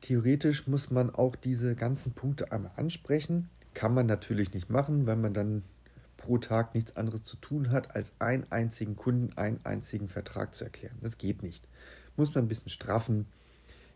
theoretisch 0.00 0.66
muss 0.66 0.90
man 0.90 1.14
auch 1.14 1.36
diese 1.36 1.74
ganzen 1.74 2.12
Punkte 2.12 2.52
einmal 2.52 2.72
ansprechen. 2.76 3.48
Kann 3.74 3.94
man 3.94 4.06
natürlich 4.06 4.52
nicht 4.52 4.70
machen, 4.70 5.06
weil 5.06 5.16
man 5.16 5.34
dann 5.34 5.62
pro 6.16 6.38
Tag 6.38 6.74
nichts 6.74 6.96
anderes 6.96 7.22
zu 7.22 7.36
tun 7.36 7.70
hat, 7.70 7.94
als 7.94 8.12
einen 8.18 8.46
einzigen 8.50 8.96
Kunden 8.96 9.36
einen 9.36 9.64
einzigen 9.64 10.08
Vertrag 10.08 10.54
zu 10.54 10.64
erklären. 10.64 10.96
Das 11.00 11.18
geht 11.18 11.42
nicht. 11.42 11.66
Muss 12.16 12.34
man 12.34 12.44
ein 12.44 12.48
bisschen 12.48 12.70
straffen. 12.70 13.26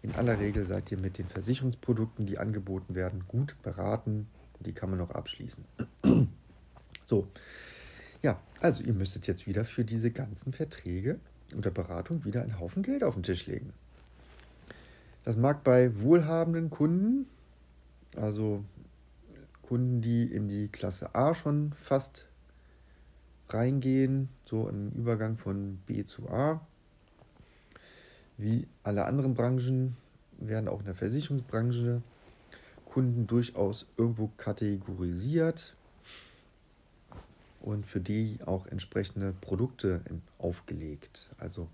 In 0.03 0.15
aller 0.15 0.39
Regel 0.39 0.65
seid 0.67 0.91
ihr 0.91 0.99
mit 0.99 1.19
den 1.19 1.29
Versicherungsprodukten, 1.29 2.27
die 2.27 2.39
angeboten 2.39 2.95
werden, 2.95 3.25
gut 3.29 3.57
beraten. 3.63 4.29
Die 4.61 4.73
kann 4.73 4.91
man 4.91 4.99
noch 4.99 5.11
abschließen. 5.11 5.65
so, 7.05 7.29
ja, 8.23 8.41
also 8.61 8.83
ihr 8.83 8.95
müsstet 8.95 9.27
jetzt 9.27 9.47
wieder 9.47 9.65
für 9.65 9.85
diese 9.85 10.11
ganzen 10.11 10.53
Verträge 10.53 11.19
unter 11.55 11.71
Beratung 11.71 12.25
wieder 12.25 12.43
einen 12.43 12.59
Haufen 12.59 12.83
Geld 12.83 13.05
auf 13.05 13.15
den 13.15 13.23
Tisch 13.23 13.47
legen. 13.47 13.73
Das 15.25 15.37
mag 15.37 15.65
bei 15.65 16.01
wohlhabenden 16.01 16.71
Kunden, 16.71 17.27
also 18.17 18.65
Kunden, 19.69 20.01
die 20.01 20.25
in 20.25 20.49
die 20.49 20.69
Klasse 20.69 21.15
A 21.15 21.35
schon 21.35 21.73
fast 21.73 22.27
reingehen, 23.49 24.29
so 24.45 24.69
im 24.69 24.91
Übergang 24.93 25.37
von 25.37 25.79
B 25.87 26.05
zu 26.05 26.29
A. 26.29 26.67
Wie 28.37 28.67
alle 28.83 29.05
anderen 29.05 29.35
Branchen 29.35 29.97
werden 30.39 30.69
auch 30.69 30.81
in 30.81 30.87
der 30.87 30.95
Versicherungsbranche 30.95 32.03
Kunden 32.85 33.27
durchaus 33.27 33.87
irgendwo 33.97 34.29
kategorisiert 34.37 35.75
und 37.61 37.87
für 37.87 38.01
die 38.01 38.39
auch 38.45 38.67
entsprechende 38.67 39.33
Produkte 39.33 40.01
aufgelegt. 40.39 41.31
Also 41.39 41.69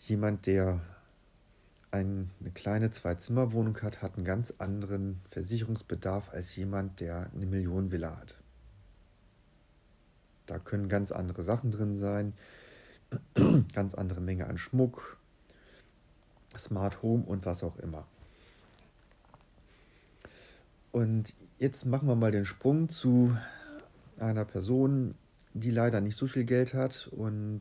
jemand, 0.00 0.46
der 0.46 0.80
eine 1.92 2.26
kleine 2.54 2.90
Zwei-Zimmer-Wohnung 2.90 3.80
hat, 3.82 4.00
hat 4.00 4.16
einen 4.16 4.24
ganz 4.24 4.54
anderen 4.58 5.20
Versicherungsbedarf 5.30 6.30
als 6.30 6.56
jemand, 6.56 7.00
der 7.00 7.30
eine 7.34 7.46
Millionenvilla 7.46 8.16
hat. 8.18 8.38
Da 10.46 10.58
können 10.58 10.88
ganz 10.88 11.12
andere 11.12 11.42
Sachen 11.42 11.70
drin 11.70 11.94
sein, 11.94 12.32
ganz 13.74 13.94
andere 13.94 14.22
Menge 14.22 14.46
an 14.46 14.56
Schmuck, 14.56 15.18
Smart 16.56 17.02
Home 17.02 17.24
und 17.24 17.44
was 17.44 17.62
auch 17.62 17.78
immer. 17.78 18.06
Und 20.92 21.34
jetzt 21.58 21.84
machen 21.84 22.08
wir 22.08 22.16
mal 22.16 22.32
den 22.32 22.44
Sprung 22.46 22.88
zu 22.88 23.36
einer 24.18 24.46
Person, 24.46 25.14
die 25.52 25.70
leider 25.70 26.00
nicht 26.00 26.16
so 26.16 26.26
viel 26.26 26.44
Geld 26.44 26.72
hat 26.72 27.08
und 27.08 27.60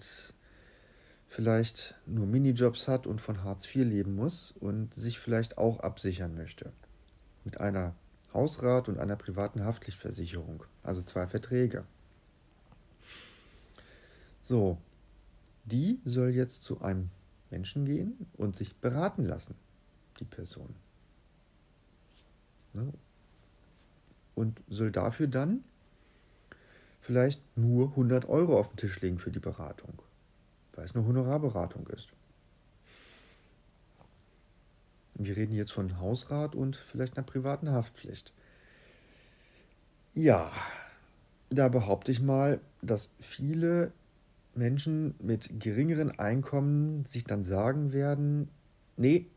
vielleicht 1.31 1.95
nur 2.05 2.27
Minijobs 2.27 2.89
hat 2.89 3.07
und 3.07 3.21
von 3.21 3.41
Hartz 3.45 3.65
IV 3.65 3.85
leben 3.85 4.15
muss 4.15 4.51
und 4.59 4.93
sich 4.93 5.17
vielleicht 5.17 5.57
auch 5.57 5.79
absichern 5.79 6.35
möchte. 6.35 6.73
Mit 7.45 7.61
einer 7.61 7.95
Hausrat 8.33 8.89
und 8.89 8.99
einer 8.99 9.15
privaten 9.15 9.63
Haftpflichtversicherung, 9.63 10.65
also 10.83 11.01
zwei 11.01 11.27
Verträge. 11.27 11.85
So, 14.43 14.77
die 15.63 16.01
soll 16.03 16.31
jetzt 16.31 16.63
zu 16.63 16.81
einem 16.81 17.09
Menschen 17.49 17.85
gehen 17.85 18.27
und 18.33 18.57
sich 18.57 18.75
beraten 18.75 19.23
lassen, 19.23 19.55
die 20.19 20.25
Person. 20.25 20.75
Ne? 22.73 22.91
Und 24.35 24.61
soll 24.67 24.91
dafür 24.91 25.27
dann 25.27 25.63
vielleicht 26.99 27.41
nur 27.57 27.91
100 27.91 28.27
Euro 28.27 28.59
auf 28.59 28.67
den 28.67 28.77
Tisch 28.77 28.99
legen 28.99 29.17
für 29.17 29.31
die 29.31 29.39
Beratung, 29.39 30.01
weil 30.81 30.87
es 30.87 30.95
eine 30.95 31.05
Honorarberatung 31.05 31.85
ist. 31.89 32.07
Wir 35.13 35.37
reden 35.37 35.53
jetzt 35.53 35.71
von 35.71 35.99
Hausrat 35.99 36.55
und 36.55 36.75
vielleicht 36.75 37.15
einer 37.15 37.25
privaten 37.25 37.69
Haftpflicht. 37.69 38.33
Ja, 40.15 40.51
da 41.51 41.69
behaupte 41.69 42.11
ich 42.11 42.19
mal, 42.19 42.61
dass 42.81 43.11
viele 43.19 43.91
Menschen 44.55 45.13
mit 45.19 45.59
geringeren 45.59 46.17
Einkommen 46.17 47.05
sich 47.05 47.25
dann 47.25 47.43
sagen 47.43 47.93
werden, 47.93 48.49
nee, 48.97 49.27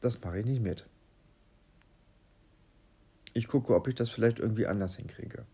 das 0.00 0.20
mache 0.20 0.40
ich 0.40 0.46
nicht 0.46 0.60
mit. 0.60 0.84
Ich 3.34 3.46
gucke, 3.46 3.72
ob 3.72 3.86
ich 3.86 3.94
das 3.94 4.10
vielleicht 4.10 4.40
irgendwie 4.40 4.66
anders 4.66 4.96
hinkriege. 4.96 5.46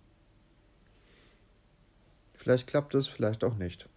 Vielleicht 2.32 2.66
klappt 2.66 2.94
es, 2.94 3.08
vielleicht 3.08 3.44
auch 3.44 3.56
nicht. 3.56 3.90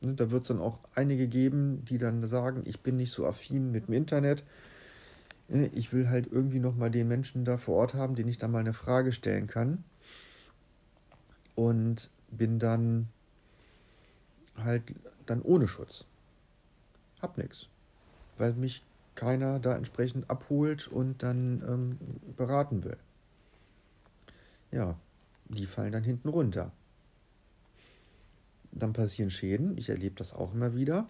Ne, 0.00 0.14
da 0.14 0.30
wird 0.30 0.42
es 0.42 0.48
dann 0.48 0.60
auch 0.60 0.78
einige 0.94 1.28
geben, 1.28 1.84
die 1.84 1.98
dann 1.98 2.26
sagen, 2.26 2.62
ich 2.64 2.80
bin 2.80 2.96
nicht 2.96 3.12
so 3.12 3.26
affin 3.26 3.72
mit 3.72 3.88
dem 3.88 3.94
Internet. 3.94 4.44
Ne, 5.48 5.68
ich 5.74 5.92
will 5.92 6.08
halt 6.08 6.30
irgendwie 6.30 6.60
nochmal 6.60 6.90
den 6.90 7.08
Menschen 7.08 7.44
da 7.44 7.58
vor 7.58 7.76
Ort 7.76 7.94
haben, 7.94 8.14
den 8.14 8.28
ich 8.28 8.38
da 8.38 8.48
mal 8.48 8.60
eine 8.60 8.74
Frage 8.74 9.12
stellen 9.12 9.46
kann. 9.46 9.84
Und 11.54 12.10
bin 12.30 12.58
dann 12.58 13.08
halt 14.56 14.82
dann 15.26 15.42
ohne 15.42 15.66
Schutz. 15.66 16.04
Hab 17.20 17.36
nichts. 17.38 17.66
Weil 18.36 18.52
mich 18.54 18.84
keiner 19.14 19.58
da 19.58 19.74
entsprechend 19.74 20.30
abholt 20.30 20.86
und 20.86 21.24
dann 21.24 21.62
ähm, 21.66 21.98
beraten 22.36 22.84
will. 22.84 22.96
Ja, 24.70 24.96
die 25.48 25.66
fallen 25.66 25.92
dann 25.92 26.04
hinten 26.04 26.28
runter. 26.28 26.70
Dann 28.72 28.92
passieren 28.92 29.30
Schäden. 29.30 29.76
Ich 29.78 29.88
erlebe 29.88 30.14
das 30.16 30.32
auch 30.32 30.54
immer 30.54 30.74
wieder, 30.74 31.08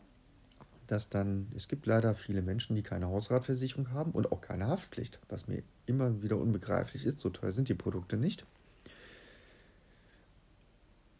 dass 0.86 1.08
dann, 1.08 1.48
es 1.56 1.68
gibt 1.68 1.86
leider 1.86 2.14
viele 2.14 2.42
Menschen, 2.42 2.76
die 2.76 2.82
keine 2.82 3.08
Hausratversicherung 3.08 3.90
haben 3.90 4.12
und 4.12 4.32
auch 4.32 4.40
keine 4.40 4.66
Haftpflicht, 4.66 5.18
was 5.28 5.48
mir 5.48 5.62
immer 5.86 6.22
wieder 6.22 6.38
unbegreiflich 6.38 7.04
ist. 7.04 7.20
So 7.20 7.30
teuer 7.30 7.52
sind 7.52 7.68
die 7.68 7.74
Produkte 7.74 8.16
nicht. 8.16 8.46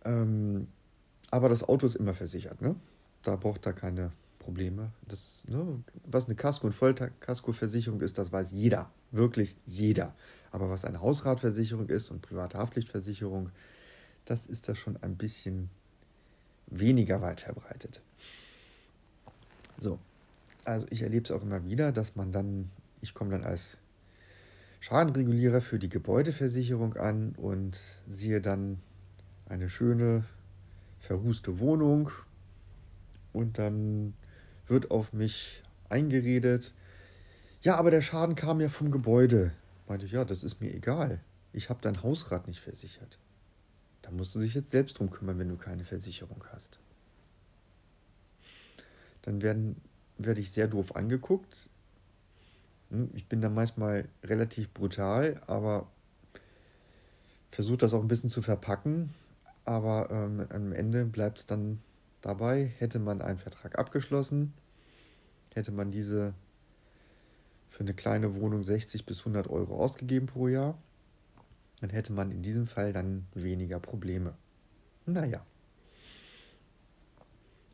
Ähm, 0.05 0.69
aber 1.31 1.49
das 1.49 1.63
Auto 1.63 1.87
ist 1.87 1.97
immer 1.97 2.15
versichert, 2.15 2.63
ne? 2.63 2.77
Da 3.23 3.37
braucht 3.37 3.67
er 3.67 3.73
keine 3.73 4.13
Probleme. 4.39 4.93
Das, 5.07 5.45
ne, 5.49 5.83
was 6.07 6.25
eine 6.27 6.35
Kasko- 6.35 6.67
und 6.67 6.73
Vollkaskoversicherung 6.73 8.01
ist, 8.01 8.17
das 8.17 8.33
weiß 8.33 8.53
jeder. 8.53 8.91
Wirklich 9.11 9.57
jeder. 9.67 10.15
Aber 10.51 10.71
was 10.71 10.87
eine 10.87 11.03
Hausratversicherung 11.03 11.89
ist 11.89 12.11
und 12.11 12.23
private 12.23 12.57
Haftpflichtversicherung, 12.57 13.51
das 14.25 14.47
ist 14.47 14.69
da 14.69 14.75
schon 14.75 14.97
ein 15.03 15.17
bisschen 15.17 15.69
weniger 16.71 17.21
weit 17.23 17.41
verbreitet. 17.41 18.01
So, 19.79 19.99
also 20.65 20.87
ich 20.91 21.03
erlebe 21.03 21.25
es 21.25 21.31
auch 21.31 21.43
immer 21.43 21.65
wieder, 21.65 21.93
dass 21.93 22.17
man 22.17 22.33
dann, 22.33 22.71
ich 23.01 23.15
komme 23.15 23.31
dann 23.31 23.45
als 23.45 23.79
Schadenregulierer 24.81 25.61
für 25.61 25.79
die 25.79 25.89
Gebäudeversicherung 25.89 26.97
an 26.97 27.35
und 27.37 27.79
sehe 28.09 28.41
dann 28.41 28.81
eine 29.49 29.71
schöne 29.71 30.25
verrußte 31.01 31.59
Wohnung 31.59 32.11
und 33.33 33.59
dann 33.59 34.15
wird 34.67 34.91
auf 34.91 35.13
mich 35.13 35.63
eingeredet, 35.89 36.75
ja, 37.61 37.77
aber 37.77 37.91
der 37.91 38.03
Schaden 38.03 38.35
kam 38.35 38.61
ja 38.61 38.69
vom 38.69 38.91
Gebäude. 38.91 39.53
Meinte 39.89 40.07
ich, 40.07 40.13
ja, 40.13 40.25
das 40.25 40.45
ist 40.45 40.61
mir 40.61 40.73
egal. 40.73 41.21
Ich 41.53 41.71
habe 41.71 41.81
dein 41.83 42.03
Hausrat 42.03 42.47
nicht 42.47 42.61
versichert. 42.61 43.19
Da 44.09 44.15
musst 44.15 44.35
du 44.35 44.41
dich 44.41 44.55
jetzt 44.55 44.71
selbst 44.71 44.99
drum 44.99 45.11
kümmern, 45.11 45.39
wenn 45.39 45.51
du 45.51 45.57
keine 45.59 45.85
Versicherung 45.85 46.43
hast. 46.51 46.79
Dann 49.21 49.43
werden, 49.43 49.77
werde 50.17 50.41
ich 50.41 50.51
sehr 50.51 50.67
doof 50.67 50.97
angeguckt. 50.97 51.69
Hm, 52.89 53.11
ich 53.13 53.27
bin 53.27 53.43
da 53.43 53.51
manchmal 53.51 54.09
relativ 54.25 54.71
brutal, 54.71 55.39
aber 55.47 55.91
versuche 57.51 57.77
das 57.77 57.93
auch 57.93 58.01
ein 58.01 58.09
bisschen 58.09 58.31
zu 58.31 58.41
verpacken. 58.41 59.13
Aber 59.67 60.09
ähm, 60.11 60.47
am 60.49 60.73
Ende 60.73 61.05
bleibt 61.05 61.41
es 61.41 61.45
dann 61.47 61.79
dabei. 62.23 62.73
Hätte 62.79 63.01
man 63.01 63.21
einen 63.21 63.39
Vertrag 63.39 63.79
abgeschlossen, 63.79 64.55
hätte 65.53 65.71
man 65.71 65.91
diese 65.91 66.33
für 67.69 67.81
eine 67.81 67.93
kleine 67.93 68.35
Wohnung 68.37 68.63
60 68.63 69.05
bis 69.05 69.19
100 69.19 69.51
Euro 69.51 69.79
ausgegeben 69.79 70.29
pro 70.29 70.49
Jahr, 70.49 70.79
dann 71.81 71.91
hätte 71.91 72.13
man 72.13 72.31
in 72.31 72.43
diesem 72.43 72.67
Fall 72.67 72.93
dann 72.93 73.27
weniger 73.35 73.81
Probleme. 73.81 74.35
Naja. 75.07 75.45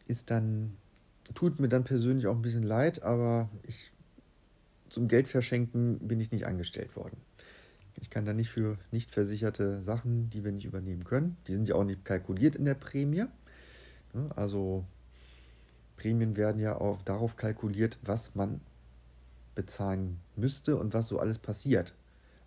Ist 0.07 0.31
dann, 0.31 0.77
tut 1.35 1.59
mir 1.59 1.69
dann 1.69 1.85
persönlich 1.85 2.27
auch 2.27 2.35
ein 2.35 2.43
bisschen 2.43 2.63
leid, 2.63 3.03
aber 3.03 3.49
ich, 3.63 3.93
zum 4.91 5.09
Geldverschenken 5.09 5.99
bin 6.01 6.21
ich 6.21 6.31
nicht 6.31 6.47
angestellt 6.47 6.95
worden. 6.97 7.17
Ich 7.97 8.11
kann 8.11 8.27
da 8.27 8.35
nicht 8.35 8.51
für 8.51 8.77
nicht 8.91 9.11
versicherte 9.11 9.81
Sachen, 9.83 10.29
die 10.31 10.45
wir 10.45 10.53
nicht 10.53 10.67
übernehmen 10.67 11.05
können. 11.05 11.37
Die 11.47 11.55
sind 11.55 11.69
ja 11.69 11.77
auch 11.77 11.85
nicht 11.85 12.05
kalkuliert 12.05 12.57
in 12.57 12.65
der 12.65 12.75
Prämie. 12.75 13.25
Also 14.35 14.85
Prämien 15.97 16.37
werden 16.37 16.61
ja 16.61 16.77
auch 16.77 17.03
darauf 17.03 17.37
kalkuliert, 17.37 17.99
was 18.03 18.35
man 18.35 18.61
bezahlen 19.55 20.21
müsste 20.37 20.77
und 20.77 20.93
was 20.93 21.09
so 21.09 21.19
alles 21.19 21.39
passiert. 21.39 21.95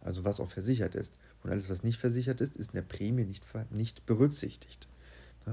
Also 0.02 0.24
was 0.24 0.40
auch 0.40 0.50
versichert 0.50 0.96
ist. 0.96 1.14
Und 1.48 1.54
alles, 1.54 1.70
was 1.70 1.82
nicht 1.82 1.98
versichert 1.98 2.42
ist, 2.42 2.58
ist 2.58 2.74
in 2.74 2.76
der 2.76 2.82
Prämie 2.82 3.24
nicht, 3.24 3.46
nicht 3.72 4.06
berücksichtigt. 4.06 4.90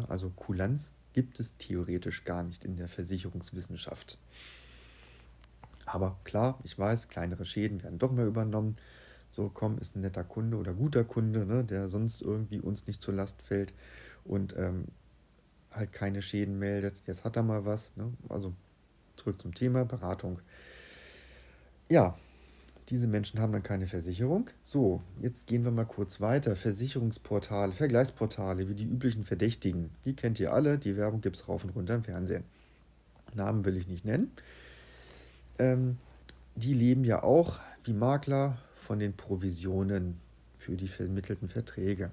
Also 0.09 0.28
Kulanz 0.30 0.90
gibt 1.12 1.38
es 1.38 1.57
theoretisch 1.57 2.24
gar 2.24 2.42
nicht 2.42 2.64
in 2.64 2.76
der 2.76 2.88
Versicherungswissenschaft. 2.88 4.18
Aber 5.87 6.18
klar, 6.24 6.59
ich 6.64 6.76
weiß, 6.76 7.07
kleinere 7.07 7.44
Schäden 7.44 7.80
werden 7.85 8.00
doch 8.00 8.11
mal 8.11 8.26
übernommen. 8.26 8.74
So, 9.30 9.48
komm, 9.54 9.78
ist 9.78 9.94
ein 9.94 10.00
netter 10.00 10.24
Kunde 10.24 10.57
oder 10.57 10.74
guter 10.74 11.04
Kunde, 11.04 11.46
ne, 11.46 11.62
der 11.62 11.88
sonst 11.88 12.22
irgendwie 12.22 12.59
uns 12.59 12.88
nicht 12.88 13.00
zur 13.00 13.14
Last 13.14 13.40
fällt 13.42 13.72
und 14.24 14.52
ähm, 14.57 14.87
halt 15.70 15.92
keine 15.92 16.22
Schäden 16.22 16.59
meldet. 16.59 17.04
Jetzt 17.07 17.22
hat 17.22 17.37
er 17.37 17.44
mal 17.44 17.64
was. 17.66 17.96
Ne? 17.96 18.12
Also 18.28 18.52
zurück 19.14 19.40
zum 19.40 19.54
Thema 19.54 19.85
Beratung. 19.85 20.40
Ja, 21.88 22.18
diese 22.90 23.07
Menschen 23.07 23.40
haben 23.40 23.53
dann 23.53 23.62
keine 23.62 23.87
Versicherung. 23.87 24.51
So, 24.62 25.03
jetzt 25.23 25.47
gehen 25.47 25.64
wir 25.64 25.70
mal 25.70 25.87
kurz 25.87 26.20
weiter. 26.20 26.55
Versicherungsportale, 26.55 27.73
Vergleichsportale, 27.73 28.68
wie 28.68 28.75
die 28.75 28.85
üblichen 28.85 29.25
Verdächtigen. 29.25 29.90
Die 30.05 30.14
kennt 30.14 30.38
ihr 30.38 30.53
alle, 30.53 30.79
die 30.79 30.97
Werbung 30.97 31.23
gibt 31.23 31.37
es 31.37 31.49
rauf 31.49 31.64
und 31.64 31.70
runter 31.70 31.94
im 31.94 32.05
Fernsehen. 32.05 32.44
Namen 33.35 33.64
will 33.64 33.77
ich 33.77 33.88
nicht 33.88 34.05
nennen. 34.05 34.31
Ähm, 35.59 35.97
die 36.57 36.75
leben 36.75 37.05
ja 37.05 37.23
auch 37.23 37.59
wie 37.85 37.94
Makler 37.94 38.59
von 38.77 38.99
den 38.99 39.14
Provisionen 39.14 40.20
für 40.59 40.77
die 40.77 40.88
vermittelten 40.88 41.49
Verträge. 41.49 42.11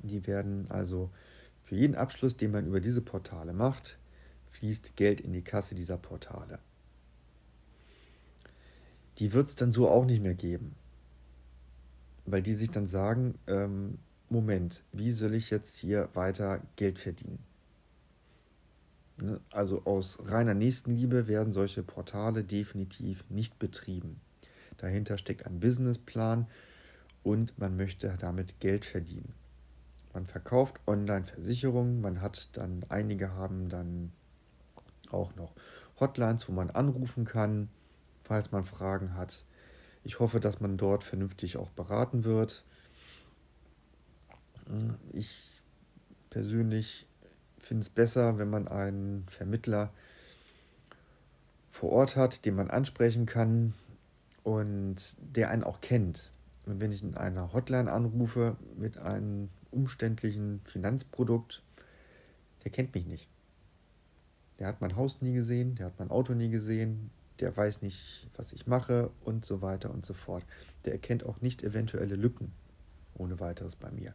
Die 0.00 0.26
werden 0.26 0.66
also 0.68 1.10
für 1.64 1.76
jeden 1.76 1.94
Abschluss, 1.94 2.36
den 2.36 2.50
man 2.50 2.66
über 2.66 2.80
diese 2.80 3.00
Portale 3.00 3.52
macht, 3.52 3.98
fließt 4.52 4.96
Geld 4.96 5.20
in 5.20 5.32
die 5.32 5.42
Kasse 5.42 5.74
dieser 5.74 5.96
Portale 5.96 6.58
die 9.18 9.32
wird 9.32 9.48
es 9.48 9.56
dann 9.56 9.72
so 9.72 9.88
auch 9.88 10.04
nicht 10.04 10.22
mehr 10.22 10.34
geben. 10.34 10.74
Weil 12.24 12.42
die 12.42 12.54
sich 12.54 12.70
dann 12.70 12.86
sagen, 12.86 13.38
ähm, 13.46 13.98
Moment, 14.28 14.82
wie 14.92 15.12
soll 15.12 15.34
ich 15.34 15.50
jetzt 15.50 15.76
hier 15.76 16.08
weiter 16.14 16.60
Geld 16.74 16.98
verdienen? 16.98 17.38
Ne? 19.20 19.40
Also 19.50 19.84
aus 19.84 20.18
reiner 20.26 20.54
Nächstenliebe 20.54 21.28
werden 21.28 21.52
solche 21.52 21.82
Portale 21.82 22.44
definitiv 22.44 23.24
nicht 23.28 23.58
betrieben. 23.58 24.20
Dahinter 24.76 25.16
steckt 25.16 25.46
ein 25.46 25.60
Businessplan 25.60 26.48
und 27.22 27.58
man 27.58 27.76
möchte 27.76 28.14
damit 28.18 28.60
Geld 28.60 28.84
verdienen. 28.84 29.32
Man 30.12 30.26
verkauft 30.26 30.80
Online-Versicherungen, 30.86 32.00
man 32.00 32.20
hat 32.20 32.50
dann, 32.52 32.84
einige 32.88 33.32
haben 33.32 33.68
dann 33.68 34.12
auch 35.10 35.34
noch 35.36 35.52
Hotlines, 36.00 36.48
wo 36.48 36.52
man 36.52 36.70
anrufen 36.70 37.24
kann 37.24 37.68
falls 38.26 38.50
man 38.50 38.64
Fragen 38.64 39.14
hat. 39.14 39.44
Ich 40.02 40.18
hoffe, 40.18 40.40
dass 40.40 40.60
man 40.60 40.76
dort 40.76 41.04
vernünftig 41.04 41.56
auch 41.56 41.70
beraten 41.70 42.24
wird. 42.24 42.64
Ich 45.12 45.62
persönlich 46.30 47.06
finde 47.58 47.82
es 47.82 47.90
besser, 47.90 48.38
wenn 48.38 48.50
man 48.50 48.66
einen 48.66 49.26
Vermittler 49.28 49.92
vor 51.70 51.92
Ort 51.92 52.16
hat, 52.16 52.44
den 52.44 52.56
man 52.56 52.70
ansprechen 52.70 53.26
kann 53.26 53.74
und 54.42 54.96
der 55.18 55.50
einen 55.50 55.64
auch 55.64 55.80
kennt. 55.80 56.32
Und 56.64 56.80
wenn 56.80 56.90
ich 56.90 57.02
in 57.02 57.16
einer 57.16 57.52
Hotline 57.52 57.92
anrufe 57.92 58.56
mit 58.76 58.98
einem 58.98 59.50
umständlichen 59.70 60.60
Finanzprodukt, 60.64 61.62
der 62.64 62.72
kennt 62.72 62.92
mich 62.94 63.06
nicht. 63.06 63.28
Der 64.58 64.66
hat 64.66 64.80
mein 64.80 64.96
Haus 64.96 65.22
nie 65.22 65.34
gesehen, 65.34 65.76
der 65.76 65.86
hat 65.86 65.98
mein 65.98 66.10
Auto 66.10 66.32
nie 66.32 66.48
gesehen, 66.48 67.10
der 67.40 67.56
weiß 67.56 67.82
nicht, 67.82 68.28
was 68.36 68.52
ich 68.52 68.66
mache 68.66 69.10
und 69.24 69.44
so 69.44 69.62
weiter 69.62 69.90
und 69.90 70.06
so 70.06 70.14
fort. 70.14 70.44
Der 70.84 70.92
erkennt 70.92 71.24
auch 71.24 71.40
nicht 71.40 71.62
eventuelle 71.62 72.16
Lücken 72.16 72.52
ohne 73.14 73.40
weiteres 73.40 73.76
bei 73.76 73.90
mir. 73.90 74.14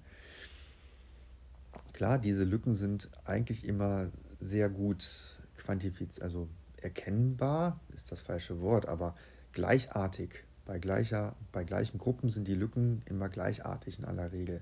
Klar, 1.93 2.19
diese 2.19 2.43
Lücken 2.43 2.75
sind 2.75 3.09
eigentlich 3.25 3.65
immer 3.65 4.09
sehr 4.39 4.69
gut 4.69 5.37
quantifiziert, 5.57 6.23
also 6.23 6.47
erkennbar 6.77 7.79
ist 7.93 8.11
das 8.11 8.21
falsche 8.21 8.61
Wort, 8.61 8.87
aber 8.87 9.15
gleichartig. 9.53 10.43
Bei, 10.65 10.79
gleicher, 10.79 11.35
bei 11.51 11.63
gleichen 11.63 11.97
Gruppen 11.97 12.29
sind 12.29 12.47
die 12.47 12.55
Lücken 12.55 13.01
immer 13.05 13.29
gleichartig 13.29 13.99
in 13.99 14.05
aller 14.05 14.31
Regel. 14.31 14.61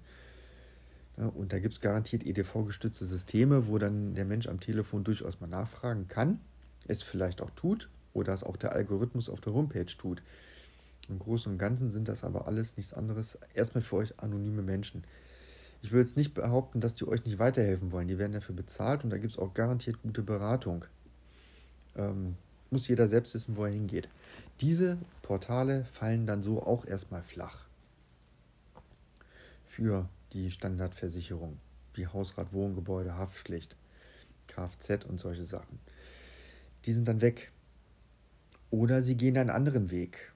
Und 1.17 1.51
da 1.51 1.59
gibt 1.59 1.73
es 1.73 1.81
garantiert 1.81 2.25
EDV-gestützte 2.25 3.05
Systeme, 3.05 3.67
wo 3.67 3.77
dann 3.77 4.15
der 4.15 4.25
Mensch 4.25 4.47
am 4.47 4.59
Telefon 4.59 5.03
durchaus 5.03 5.41
mal 5.41 5.47
nachfragen 5.47 6.07
kann, 6.07 6.39
es 6.87 7.03
vielleicht 7.03 7.41
auch 7.41 7.51
tut 7.51 7.89
oder 8.13 8.33
es 8.33 8.43
auch 8.43 8.57
der 8.57 8.73
Algorithmus 8.73 9.29
auf 9.29 9.41
der 9.41 9.53
Homepage 9.53 9.85
tut. 9.85 10.21
Im 11.09 11.19
Großen 11.19 11.51
und 11.51 11.57
Ganzen 11.57 11.89
sind 11.89 12.07
das 12.07 12.23
aber 12.23 12.47
alles 12.47 12.77
nichts 12.77 12.93
anderes, 12.93 13.37
erstmal 13.53 13.81
für 13.81 13.97
euch 13.97 14.19
anonyme 14.19 14.61
Menschen. 14.61 15.03
Ich 15.81 15.91
will 15.91 16.01
jetzt 16.01 16.17
nicht 16.17 16.33
behaupten, 16.33 16.81
dass 16.81 16.93
die 16.93 17.07
euch 17.07 17.25
nicht 17.25 17.39
weiterhelfen 17.39 17.91
wollen. 17.91 18.07
Die 18.07 18.19
werden 18.19 18.33
dafür 18.33 18.55
bezahlt 18.55 19.03
und 19.03 19.09
da 19.09 19.17
gibt 19.17 19.33
es 19.33 19.39
auch 19.39 19.53
garantiert 19.53 20.01
gute 20.01 20.21
Beratung. 20.21 20.85
Ähm, 21.95 22.35
muss 22.69 22.87
jeder 22.87 23.07
selbst 23.07 23.33
wissen, 23.33 23.55
wo 23.55 23.65
er 23.65 23.71
hingeht. 23.71 24.09
Diese 24.61 24.97
Portale 25.21 25.85
fallen 25.85 26.27
dann 26.27 26.43
so 26.43 26.61
auch 26.61 26.85
erstmal 26.85 27.23
flach 27.23 27.65
für 29.67 30.09
die 30.33 30.51
Standardversicherung, 30.51 31.57
wie 31.93 32.07
Hausrat, 32.07 32.51
Wohngebäude, 32.51 33.17
Haftpflicht, 33.17 33.75
Kfz 34.47 35.05
und 35.05 35.19
solche 35.19 35.45
Sachen. 35.45 35.79
Die 36.85 36.93
sind 36.93 37.07
dann 37.07 37.21
weg. 37.21 37.51
Oder 38.71 39.01
sie 39.01 39.15
gehen 39.15 39.37
einen 39.37 39.49
anderen 39.49 39.89
Weg. 39.91 40.31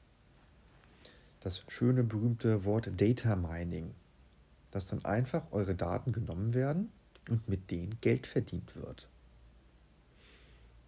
Das 1.39 1.63
schöne 1.67 2.03
berühmte 2.03 2.65
Wort 2.65 2.89
Data 2.97 3.35
Mining, 3.35 3.91
dass 4.71 4.87
dann 4.87 5.03
einfach 5.05 5.43
eure 5.51 5.75
Daten 5.75 6.11
genommen 6.11 6.53
werden 6.53 6.91
und 7.29 7.47
mit 7.47 7.69
denen 7.69 7.97
Geld 8.01 8.27
verdient 8.27 8.75
wird. 8.75 9.07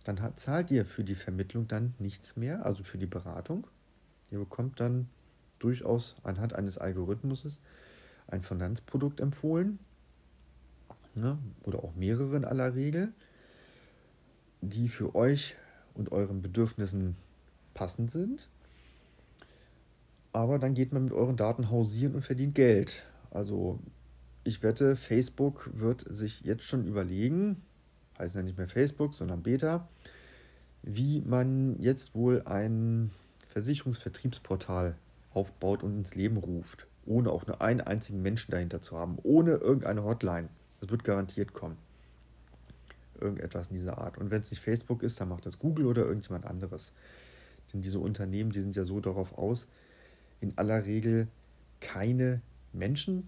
Dann 0.06 0.22
hat, 0.22 0.40
zahlt 0.40 0.72
ihr 0.72 0.86
für 0.86 1.04
die 1.04 1.16
Vermittlung 1.16 1.68
dann 1.68 1.94
nichts 2.00 2.36
mehr, 2.36 2.66
also 2.66 2.84
für 2.84 2.98
die 2.98 3.06
Beratung. 3.06 3.68
Ihr 4.32 4.40
bekommt 4.40 4.80
dann 4.80 5.08
durchaus 5.60 6.16
anhand 6.24 6.54
eines 6.54 6.78
Algorithmuses 6.78 7.60
ein 8.28 8.42
Finanzprodukt 8.42 9.20
empfohlen, 9.20 9.80
ne, 11.16 11.38
oder 11.64 11.84
auch 11.84 11.96
mehrere 11.96 12.38
in 12.38 12.46
aller 12.46 12.76
Regel, 12.76 13.14
die 14.62 14.90
für 14.90 15.16
euch 15.16 15.56
und 15.94 16.12
euren 16.12 16.42
Bedürfnissen 16.42 17.16
passend 17.76 18.10
sind. 18.10 18.50
Aber 20.34 20.58
dann 20.58 20.74
geht 20.74 20.92
man 20.92 21.06
mit 21.06 21.14
euren 21.14 21.38
Daten 21.38 21.70
hausieren 21.70 22.16
und 22.16 22.24
verdient 22.24 22.56
Geld. 22.56 23.04
Also 23.30 23.80
ich 24.44 24.64
wette, 24.64 24.96
Facebook 24.96 25.70
wird 25.74 26.06
sich 26.10 26.42
jetzt 26.42 26.64
schon 26.64 26.88
überlegen, 26.88 27.62
heißt 28.18 28.36
ja 28.36 28.42
nicht 28.42 28.58
mehr 28.58 28.68
Facebook, 28.68 29.14
sondern 29.16 29.44
Beta, 29.44 29.88
wie 30.82 31.22
man 31.22 31.80
jetzt 31.80 32.16
wohl 32.16 32.42
ein 32.46 33.12
Versicherungsvertriebsportal 33.50 34.96
aufbaut 35.34 35.84
und 35.84 35.98
ins 35.98 36.16
Leben 36.16 36.38
ruft, 36.38 36.88
ohne 37.06 37.32
auch 37.32 37.48
nur 37.48 37.62
einen 37.62 37.82
einzigen 37.82 38.22
Menschen 38.22 38.52
dahinter 38.52 38.82
zu 38.82 38.98
haben, 38.98 39.18
ohne 39.24 39.52
irgendeine 39.52 40.04
Hotline. 40.04 40.50
Das 40.82 40.90
wird 40.90 41.04
garantiert 41.04 41.54
kommen. 41.54 41.78
Irgendetwas 43.20 43.70
in 43.70 43.78
dieser 43.78 43.98
Art. 43.98 44.18
Und 44.18 44.32
wenn 44.32 44.42
es 44.42 44.52
nicht 44.52 44.62
Facebook 44.62 45.02
ist, 45.02 45.20
dann 45.22 45.30
macht 45.30 45.46
das 45.46 45.60
Google 45.60 45.86
oder 45.86 46.06
irgendjemand 46.06 46.46
anderes. 46.46 46.92
Denn 47.74 47.82
diese 47.82 48.00
Unternehmen, 48.00 48.52
die 48.52 48.62
sind 48.62 48.76
ja 48.76 48.86
so 48.86 49.00
darauf 49.00 49.38
aus, 49.38 49.68
in 50.42 50.58
aller 50.58 50.86
Regel 50.86 51.28
keine 51.80 52.42
Menschen 52.74 53.28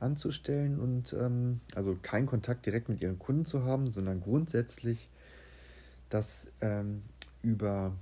anzustellen 0.00 0.78
und 0.78 1.12
ähm, 1.12 1.60
also 1.74 1.96
keinen 2.02 2.26
Kontakt 2.26 2.66
direkt 2.66 2.88
mit 2.88 3.00
ihren 3.00 3.18
Kunden 3.18 3.44
zu 3.44 3.64
haben, 3.64 3.92
sondern 3.92 4.20
grundsätzlich 4.20 5.08
das 6.08 6.48
ähm, 6.60 7.02
über 7.42 7.92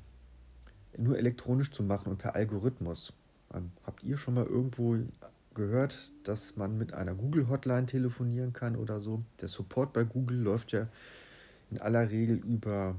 nur 0.96 1.18
elektronisch 1.18 1.70
zu 1.70 1.82
machen 1.82 2.10
und 2.10 2.18
per 2.18 2.34
Algorithmus. 2.34 3.12
Ähm, 3.54 3.70
habt 3.84 4.02
ihr 4.02 4.16
schon 4.16 4.34
mal 4.34 4.46
irgendwo 4.46 4.98
gehört, 5.54 6.12
dass 6.24 6.56
man 6.56 6.78
mit 6.78 6.94
einer 6.94 7.14
Google-Hotline 7.14 7.86
telefonieren 7.86 8.52
kann 8.52 8.76
oder 8.76 9.00
so? 9.00 9.22
Der 9.40 9.48
Support 9.48 9.92
bei 9.92 10.04
Google 10.04 10.38
läuft 10.38 10.72
ja 10.72 10.88
in 11.70 11.78
aller 11.78 12.10
Regel 12.10 12.36
über 12.36 12.96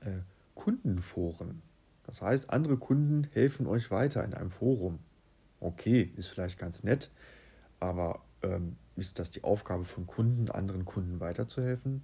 äh, 0.00 0.20
Kundenforen. 0.54 1.62
Das 2.04 2.20
heißt, 2.20 2.50
andere 2.50 2.76
Kunden 2.76 3.24
helfen 3.32 3.66
euch 3.66 3.90
weiter 3.90 4.24
in 4.24 4.34
einem 4.34 4.50
Forum. 4.50 4.98
Okay, 5.60 6.12
ist 6.16 6.28
vielleicht 6.28 6.58
ganz 6.58 6.82
nett, 6.82 7.10
aber 7.80 8.20
ähm, 8.42 8.76
ist 8.96 9.18
das 9.18 9.30
die 9.30 9.44
Aufgabe 9.44 9.84
von 9.84 10.06
Kunden, 10.06 10.50
anderen 10.50 10.84
Kunden 10.84 11.20
weiterzuhelfen? 11.20 12.02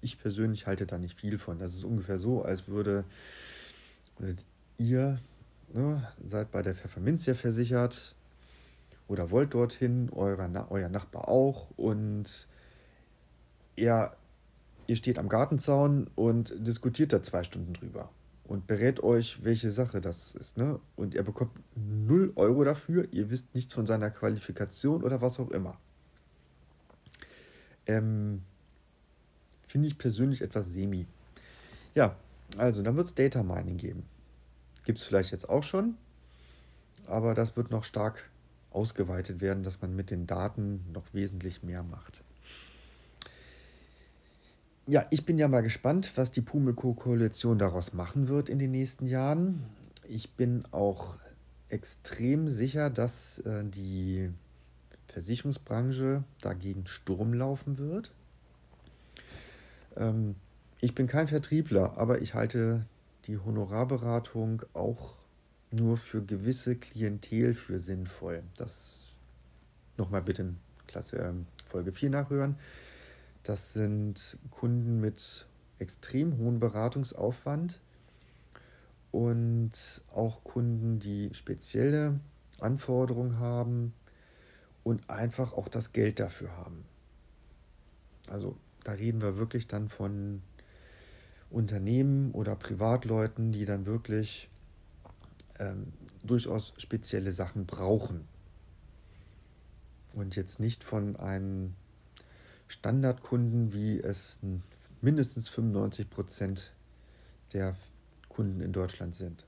Ich 0.00 0.18
persönlich 0.18 0.66
halte 0.66 0.86
da 0.86 0.98
nicht 0.98 1.18
viel 1.18 1.38
von. 1.38 1.58
Das 1.58 1.74
ist 1.74 1.84
ungefähr 1.84 2.18
so, 2.18 2.42
als 2.42 2.68
würde 2.68 3.04
ihr 4.78 5.18
ne, 5.72 6.08
seid 6.24 6.50
bei 6.50 6.62
der 6.62 6.74
Pfefferminzia 6.74 7.34
versichert 7.34 8.14
oder 9.08 9.30
wollt 9.30 9.54
dorthin, 9.54 10.10
euer, 10.10 10.66
euer 10.70 10.88
Nachbar 10.88 11.28
auch 11.28 11.68
und 11.76 12.46
er, 13.76 14.16
ihr 14.86 14.96
steht 14.96 15.18
am 15.18 15.28
Gartenzaun 15.28 16.08
und 16.14 16.52
diskutiert 16.66 17.12
da 17.12 17.22
zwei 17.22 17.44
Stunden 17.44 17.72
drüber 17.74 18.10
und 18.44 18.66
berät 18.66 19.02
euch, 19.02 19.42
welche 19.42 19.72
Sache 19.72 20.00
das 20.00 20.34
ist. 20.34 20.56
Ne? 20.56 20.78
Und 20.96 21.14
er 21.14 21.22
bekommt 21.22 21.52
0 21.76 22.32
Euro 22.36 22.64
dafür, 22.64 23.06
ihr 23.12 23.30
wisst 23.30 23.54
nichts 23.54 23.72
von 23.72 23.86
seiner 23.86 24.10
Qualifikation 24.10 25.02
oder 25.02 25.20
was 25.20 25.40
auch 25.40 25.50
immer. 25.50 25.78
Ähm, 27.86 28.42
Finde 29.66 29.88
ich 29.88 29.98
persönlich 29.98 30.42
etwas 30.42 30.72
semi. 30.72 31.06
Ja, 31.94 32.16
also 32.58 32.82
dann 32.82 32.96
wird 32.96 33.08
es 33.08 33.14
Data 33.14 33.42
Mining 33.42 33.76
geben. 33.76 34.04
Gibt 34.84 34.98
es 34.98 35.04
vielleicht 35.04 35.32
jetzt 35.32 35.48
auch 35.48 35.62
schon, 35.62 35.96
aber 37.06 37.34
das 37.34 37.56
wird 37.56 37.70
noch 37.70 37.84
stark 37.84 38.28
ausgeweitet 38.70 39.40
werden, 39.40 39.62
dass 39.62 39.80
man 39.80 39.96
mit 39.96 40.10
den 40.10 40.26
Daten 40.26 40.84
noch 40.92 41.04
wesentlich 41.12 41.62
mehr 41.62 41.82
macht. 41.82 42.22
Ja, 44.86 45.06
ich 45.08 45.24
bin 45.24 45.38
ja 45.38 45.48
mal 45.48 45.62
gespannt, 45.62 46.12
was 46.16 46.30
die 46.30 46.42
Pummelco-Koalition 46.42 47.58
daraus 47.58 47.94
machen 47.94 48.28
wird 48.28 48.50
in 48.50 48.58
den 48.58 48.70
nächsten 48.70 49.06
Jahren. 49.06 49.64
Ich 50.06 50.32
bin 50.32 50.64
auch 50.72 51.16
extrem 51.70 52.50
sicher, 52.50 52.90
dass 52.90 53.38
äh, 53.38 53.64
die 53.64 54.30
Versicherungsbranche 55.08 56.22
dagegen 56.42 56.86
Sturm 56.86 57.32
laufen 57.32 57.78
wird. 57.78 58.12
Ähm, 59.96 60.34
ich 60.82 60.94
bin 60.94 61.06
kein 61.06 61.28
Vertriebler, 61.28 61.96
aber 61.96 62.20
ich 62.20 62.34
halte 62.34 62.84
die 63.24 63.38
Honorarberatung 63.38 64.64
auch 64.74 65.14
nur 65.70 65.96
für 65.96 66.22
gewisse 66.22 66.76
Klientel 66.76 67.54
für 67.54 67.80
sinnvoll. 67.80 68.42
Das 68.58 69.06
nochmal 69.96 70.20
bitte 70.20 70.42
in 70.42 70.56
Klasse 70.88 71.16
ähm, 71.16 71.46
Folge 71.70 71.92
4 71.92 72.10
nachhören. 72.10 72.56
Das 73.44 73.74
sind 73.74 74.38
Kunden 74.50 75.00
mit 75.00 75.46
extrem 75.78 76.38
hohem 76.38 76.60
Beratungsaufwand 76.60 77.78
und 79.12 79.72
auch 80.12 80.42
Kunden, 80.44 80.98
die 80.98 81.28
spezielle 81.34 82.20
Anforderungen 82.58 83.38
haben 83.38 83.92
und 84.82 85.10
einfach 85.10 85.52
auch 85.52 85.68
das 85.68 85.92
Geld 85.92 86.18
dafür 86.20 86.56
haben. 86.56 86.84
Also 88.28 88.56
da 88.82 88.92
reden 88.92 89.20
wir 89.20 89.36
wirklich 89.36 89.68
dann 89.68 89.90
von 89.90 90.42
Unternehmen 91.50 92.32
oder 92.32 92.56
Privatleuten, 92.56 93.52
die 93.52 93.66
dann 93.66 93.84
wirklich 93.84 94.48
ähm, 95.58 95.92
durchaus 96.24 96.72
spezielle 96.78 97.32
Sachen 97.32 97.66
brauchen. 97.66 98.26
Und 100.14 100.34
jetzt 100.34 100.60
nicht 100.60 100.82
von 100.82 101.16
einem 101.16 101.74
Standardkunden, 102.68 103.72
wie 103.72 104.00
es 104.00 104.38
mindestens 105.00 105.48
95 105.48 106.10
Prozent 106.10 106.72
der 107.52 107.76
Kunden 108.28 108.60
in 108.60 108.72
Deutschland 108.72 109.14
sind. 109.14 109.44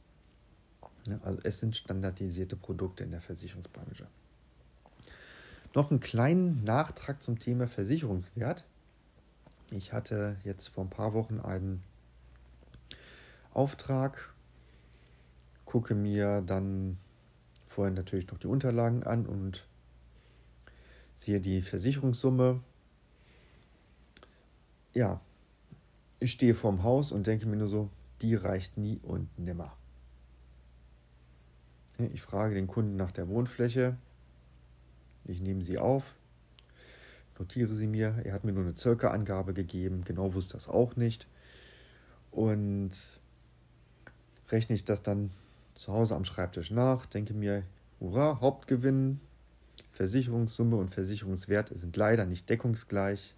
Also 1.23 1.41
es 1.45 1.61
sind 1.61 1.77
standardisierte 1.77 2.57
Produkte 2.57 3.05
in 3.05 3.11
der 3.11 3.21
Versicherungsbranche. 3.21 4.07
Noch 5.75 5.91
einen 5.91 6.01
kleinen 6.01 6.65
Nachtrag 6.65 7.23
zum 7.23 7.39
Thema 7.39 7.69
Versicherungswert. 7.69 8.65
Ich 9.71 9.93
hatte 9.93 10.37
jetzt 10.45 10.69
vor 10.69 10.85
ein 10.85 10.91
paar 10.91 11.13
Wochen 11.13 11.41
einen 11.41 11.83
Auftrag, 13.53 14.33
gucke 15.65 15.95
mir 15.95 16.43
dann 16.43 16.99
vorher 17.67 17.93
natürlich 17.93 18.29
noch 18.29 18.39
die 18.39 18.47
Unterlagen 18.47 19.03
an 19.03 19.27
und 19.27 19.67
sehe 21.17 21.41
die 21.41 21.63
Versicherungssumme. 21.63 22.61
Ja, 24.97 25.21
ich 26.21 26.33
stehe 26.33 26.55
vorm 26.55 26.83
Haus 26.83 27.13
und 27.13 27.27
denke 27.27 27.45
mir 27.45 27.57
nur 27.57 27.69
so, 27.69 27.91
die 28.23 28.35
reicht 28.35 28.79
nie 28.79 28.99
und 29.03 29.29
nimmer. 29.39 29.77
Ich 32.15 32.23
frage 32.23 32.55
den 32.55 32.67
Kunden 32.67 32.97
nach 32.97 33.13
der 33.13 33.29
Wohnfläche. 33.29 33.99
Ich 35.27 35.43
nehme 35.43 35.63
sie 35.63 35.77
auf, 35.77 36.15
notiere 37.39 37.75
sie 37.75 37.87
mir. 37.87 38.23
Er 38.25 38.33
hat 38.33 38.45
mir 38.45 38.53
nur 38.53 38.65
eine 38.65 38.75
circa 38.75 39.11
Angabe 39.11 39.53
gegeben, 39.53 40.03
genau 40.03 40.33
wusste 40.33 40.55
das 40.55 40.67
auch 40.67 40.97
nicht. 40.97 41.27
Und 42.31 42.93
rechne 44.49 44.77
ich 44.77 44.87
das 44.87 45.03
dann 45.03 45.31
zu 45.75 45.93
Hause 45.93 46.15
am 46.15 46.25
Schreibtisch 46.25 46.71
nach, 46.71 47.05
denke 47.05 47.35
mir, 47.35 47.65
hurra, 48.01 48.41
Hauptgewinn, 48.41 49.21
Versicherungssumme 49.93 50.77
und 50.77 50.89
Versicherungswert 50.89 51.71
sind 51.75 51.99
leider 51.99 52.25
nicht 52.25 52.49
deckungsgleich. 52.49 53.36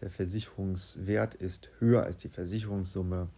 Der 0.00 0.10
Versicherungswert 0.10 1.34
ist 1.34 1.70
höher 1.78 2.02
als 2.02 2.18
die 2.18 2.28
Versicherungssumme. 2.28 3.28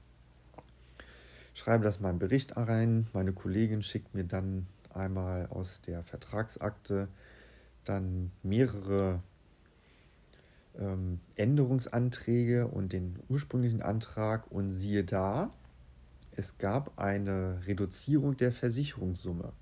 Schreibe 1.55 1.85
das 1.85 2.01
mal 2.01 2.11
im 2.11 2.19
Bericht 2.19 2.57
rein. 2.57 3.07
Meine 3.13 3.33
Kollegin 3.33 3.83
schickt 3.83 4.15
mir 4.15 4.25
dann 4.25 4.67
einmal 4.93 5.47
aus 5.47 5.81
der 5.81 6.03
Vertragsakte 6.03 7.09
dann 7.85 8.33
mehrere 8.43 9.23
ähm, 10.77 11.21
Änderungsanträge 11.37 12.69
und 12.69 12.93
den 12.93 13.19
ursprünglichen 13.29 13.83
Antrag 13.83 14.51
und 14.51 14.73
siehe 14.73 15.05
da, 15.05 15.51
es 16.33 16.59
gab 16.59 16.99
eine 16.99 17.67
Reduzierung 17.67 18.37
der 18.37 18.53
Versicherungssumme. 18.53 19.53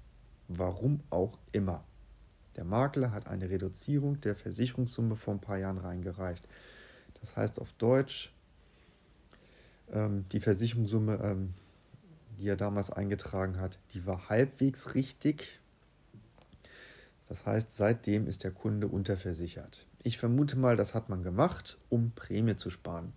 Warum 0.49 1.01
auch 1.11 1.39
immer. 1.53 1.85
Der 2.57 2.65
Makler 2.65 3.13
hat 3.13 3.29
eine 3.29 3.51
Reduzierung 3.51 4.21
der 4.21 4.37
Versicherungssumme 4.37 5.17
vor 5.17 5.35
ein 5.35 5.41
paar 5.41 5.59
Jahren 5.59 5.79
reingereicht. 5.79 6.47
Das 7.27 7.37
heißt 7.37 7.61
auf 7.61 7.73
Deutsch, 7.73 8.33
ähm, 9.93 10.27
die 10.31 10.39
Versicherungssumme, 10.39 11.19
ähm, 11.25 11.55
die 12.39 12.47
er 12.47 12.55
damals 12.55 12.91
eingetragen 12.91 13.59
hat, 13.59 13.81
die 13.95 14.07
war 14.07 14.29
halbwegs 14.29 14.95
richtig. 14.95 15.59
Das 17.29 17.45
heißt, 17.45 17.77
seitdem 17.77 18.29
ist 18.29 18.45
der 18.45 18.53
Kunde 18.53 18.87
unterversichert. 18.87 19.87
Ich 20.05 20.19
vermute 20.19 20.57
mal, 20.57 20.77
das 20.77 20.95
hat 20.95 21.09
man 21.09 21.25
gemacht, 21.25 21.79
um 21.89 22.13
Prämie 22.13 22.55
zu 22.55 22.71
sparen. 22.71 23.13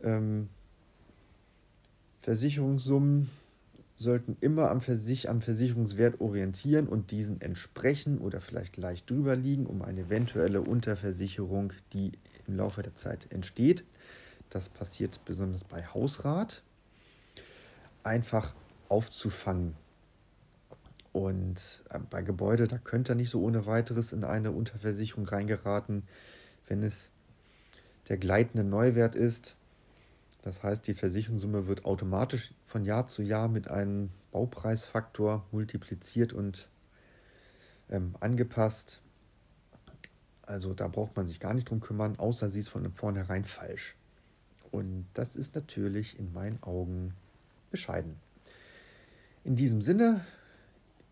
Ähm, 0.00 0.48
Versicherungssummen 2.20 3.28
sollten 3.96 4.36
immer 4.40 4.70
am, 4.70 4.80
Versich 4.80 5.28
am 5.28 5.42
Versicherungswert 5.42 6.20
orientieren 6.20 6.86
und 6.86 7.10
diesen 7.10 7.40
entsprechen 7.40 8.18
oder 8.18 8.40
vielleicht 8.40 8.76
leicht 8.76 9.10
drüber 9.10 9.34
liegen, 9.34 9.66
um 9.66 9.82
eine 9.82 10.02
eventuelle 10.02 10.60
Unterversicherung, 10.60 11.72
die 11.92 12.12
im 12.46 12.56
Laufe 12.56 12.82
der 12.82 12.94
Zeit 12.94 13.32
entsteht, 13.32 13.84
das 14.50 14.68
passiert 14.68 15.24
besonders 15.24 15.64
bei 15.64 15.84
Hausrat, 15.86 16.62
einfach 18.02 18.54
aufzufangen. 18.88 19.74
Und 21.12 21.82
äh, 21.90 21.98
bei 21.98 22.22
Gebäude, 22.22 22.66
da 22.66 22.78
könnte 22.78 23.12
er 23.12 23.16
nicht 23.16 23.30
so 23.30 23.42
ohne 23.42 23.66
weiteres 23.66 24.12
in 24.12 24.24
eine 24.24 24.50
Unterversicherung 24.50 25.26
reingeraten, 25.26 26.04
wenn 26.66 26.82
es 26.82 27.10
der 28.08 28.16
gleitende 28.16 28.64
Neuwert 28.64 29.14
ist. 29.14 29.56
Das 30.42 30.62
heißt, 30.62 30.86
die 30.86 30.94
Versicherungssumme 30.94 31.66
wird 31.66 31.84
automatisch 31.84 32.52
von 32.62 32.84
Jahr 32.84 33.06
zu 33.06 33.22
Jahr 33.22 33.48
mit 33.48 33.68
einem 33.68 34.10
Baupreisfaktor 34.32 35.46
multipliziert 35.52 36.32
und 36.32 36.68
ähm, 37.90 38.16
angepasst. 38.20 39.00
Also 40.42 40.74
da 40.74 40.88
braucht 40.88 41.16
man 41.16 41.26
sich 41.26 41.40
gar 41.40 41.54
nicht 41.54 41.70
drum 41.70 41.80
kümmern, 41.80 42.18
außer 42.18 42.50
sie 42.50 42.60
ist 42.60 42.68
von 42.68 42.90
vornherein 42.92 43.44
falsch. 43.44 43.96
Und 44.70 45.06
das 45.14 45.36
ist 45.36 45.54
natürlich 45.54 46.18
in 46.18 46.32
meinen 46.32 46.62
Augen 46.62 47.14
bescheiden. 47.70 48.16
In 49.44 49.56
diesem 49.56 49.82
Sinne, 49.82 50.24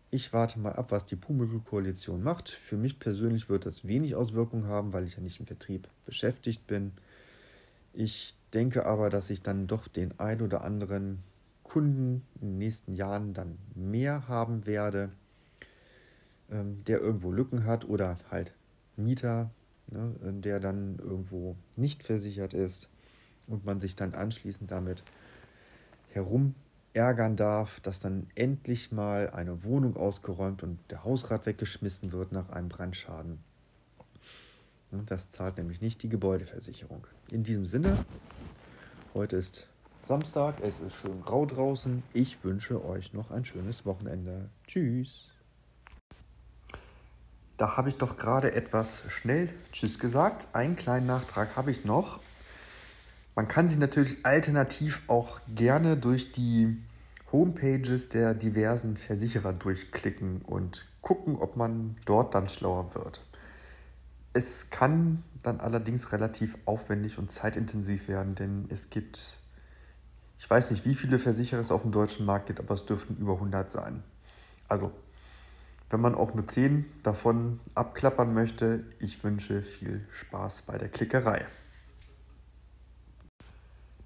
ich 0.09 0.33
warte 0.33 0.59
mal 0.59 0.73
ab, 0.73 0.91
was 0.91 1.05
die 1.05 1.15
Pumuckl-Koalition 1.15 2.21
macht. 2.21 2.49
Für 2.49 2.75
mich 2.75 2.99
persönlich 2.99 3.49
wird 3.49 3.65
das 3.65 3.87
wenig 3.87 4.15
Auswirkungen 4.15 4.67
haben, 4.67 4.93
weil 4.93 5.05
ich 5.05 5.15
ja 5.15 5.21
nicht 5.21 5.39
im 5.39 5.47
Vertrieb 5.47 5.87
beschäftigt 6.05 6.67
bin. 6.67 6.91
Ich 7.93 8.35
denke 8.53 8.85
aber, 8.85 9.09
dass 9.09 9.29
ich 9.29 9.41
dann 9.41 9.67
doch 9.67 9.87
den 9.87 10.19
ein 10.19 10.41
oder 10.41 10.63
anderen 10.63 11.19
Kunden 11.63 12.25
in 12.41 12.49
den 12.49 12.57
nächsten 12.57 12.93
Jahren 12.93 13.33
dann 13.33 13.57
mehr 13.75 14.27
haben 14.27 14.65
werde, 14.65 15.11
ähm, 16.49 16.83
der 16.85 16.99
irgendwo 16.99 17.31
Lücken 17.31 17.65
hat 17.65 17.85
oder 17.85 18.17
halt 18.29 18.53
Mieter, 18.95 19.51
ne, 19.87 20.13
der 20.21 20.59
dann 20.59 20.99
irgendwo 20.99 21.55
nicht 21.75 22.03
versichert 22.03 22.53
ist 22.53 22.89
und 23.47 23.65
man 23.65 23.81
sich 23.81 23.95
dann 23.95 24.13
anschließend 24.13 24.71
damit 24.71 25.03
herum 26.09 26.55
ärgern 26.93 27.35
darf, 27.35 27.79
dass 27.79 27.99
dann 27.99 28.27
endlich 28.35 28.91
mal 28.91 29.29
eine 29.29 29.63
Wohnung 29.63 29.95
ausgeräumt 29.95 30.63
und 30.63 30.79
der 30.89 31.03
Hausrat 31.03 31.45
weggeschmissen 31.45 32.11
wird 32.11 32.31
nach 32.31 32.49
einem 32.49 32.69
Brandschaden. 32.69 33.39
Das 35.05 35.29
zahlt 35.29 35.57
nämlich 35.57 35.81
nicht 35.81 36.03
die 36.03 36.09
Gebäudeversicherung. 36.09 37.07
In 37.31 37.43
diesem 37.43 37.65
Sinne, 37.65 38.05
heute 39.13 39.37
ist 39.37 39.67
Samstag, 40.03 40.55
es 40.61 40.81
ist 40.81 40.95
schön 40.95 41.21
grau 41.21 41.45
draußen. 41.45 42.03
Ich 42.13 42.43
wünsche 42.43 42.83
euch 42.83 43.13
noch 43.13 43.31
ein 43.31 43.45
schönes 43.45 43.85
Wochenende. 43.85 44.49
Tschüss. 44.67 45.30
Da 47.61 47.77
habe 47.77 47.89
ich 47.89 47.97
doch 47.97 48.17
gerade 48.17 48.55
etwas 48.55 49.03
schnell 49.09 49.53
Tschüss 49.71 49.99
gesagt. 49.99 50.47
Einen 50.53 50.75
kleinen 50.75 51.05
Nachtrag 51.05 51.55
habe 51.55 51.69
ich 51.69 51.85
noch. 51.85 52.19
Man 53.35 53.47
kann 53.47 53.69
sich 53.69 53.77
natürlich 53.77 54.25
alternativ 54.25 54.99
auch 55.05 55.39
gerne 55.47 55.95
durch 55.95 56.31
die 56.31 56.81
Homepages 57.31 58.09
der 58.09 58.33
diversen 58.33 58.97
Versicherer 58.97 59.53
durchklicken 59.53 60.41
und 60.41 60.87
gucken, 61.01 61.35
ob 61.35 61.55
man 61.55 61.95
dort 62.07 62.33
dann 62.33 62.47
schlauer 62.47 62.95
wird. 62.95 63.23
Es 64.33 64.71
kann 64.71 65.21
dann 65.43 65.59
allerdings 65.59 66.13
relativ 66.13 66.57
aufwendig 66.65 67.19
und 67.19 67.31
zeitintensiv 67.31 68.07
werden, 68.07 68.33
denn 68.33 68.65
es 68.71 68.89
gibt, 68.89 69.39
ich 70.39 70.49
weiß 70.49 70.71
nicht, 70.71 70.83
wie 70.83 70.95
viele 70.95 71.19
Versicherer 71.19 71.61
es 71.61 71.69
auf 71.69 71.83
dem 71.83 71.91
deutschen 71.91 72.25
Markt 72.25 72.47
gibt, 72.47 72.59
aber 72.59 72.73
es 72.73 72.87
dürften 72.87 73.17
über 73.17 73.33
100 73.33 73.71
sein. 73.71 74.01
Also, 74.67 74.91
wenn 75.91 76.01
man 76.01 76.15
auch 76.15 76.33
nur 76.33 76.47
10 76.47 76.85
davon 77.03 77.59
abklappern 77.75 78.33
möchte, 78.33 78.85
ich 78.99 79.23
wünsche 79.23 79.61
viel 79.61 80.05
Spaß 80.11 80.63
bei 80.63 80.77
der 80.77 80.89
Klickerei. 80.89 81.45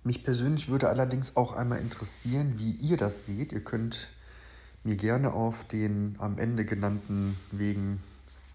Mich 0.03 0.23
persönlich 0.23 0.69
würde 0.69 0.89
allerdings 0.89 1.35
auch 1.35 1.53
einmal 1.53 1.79
interessieren, 1.79 2.55
wie 2.57 2.71
ihr 2.71 2.97
das 2.97 3.25
seht. 3.25 3.53
Ihr 3.53 3.63
könnt 3.63 4.09
mir 4.83 4.95
gerne 4.95 5.33
auf 5.33 5.63
den 5.65 6.15
am 6.19 6.37
Ende 6.37 6.65
genannten 6.65 7.37
Wegen 7.51 8.01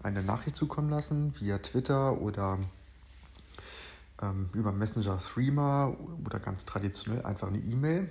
eine 0.01 0.23
Nachricht 0.23 0.55
zukommen 0.55 0.89
lassen, 0.89 1.33
via 1.39 1.57
Twitter 1.57 2.21
oder 2.21 2.57
ähm, 4.21 4.49
über 4.53 4.71
Messenger 4.71 5.19
Threema 5.19 5.95
oder 6.25 6.39
ganz 6.39 6.65
traditionell 6.65 7.23
einfach 7.23 7.47
eine 7.47 7.59
E-Mail. 7.59 8.09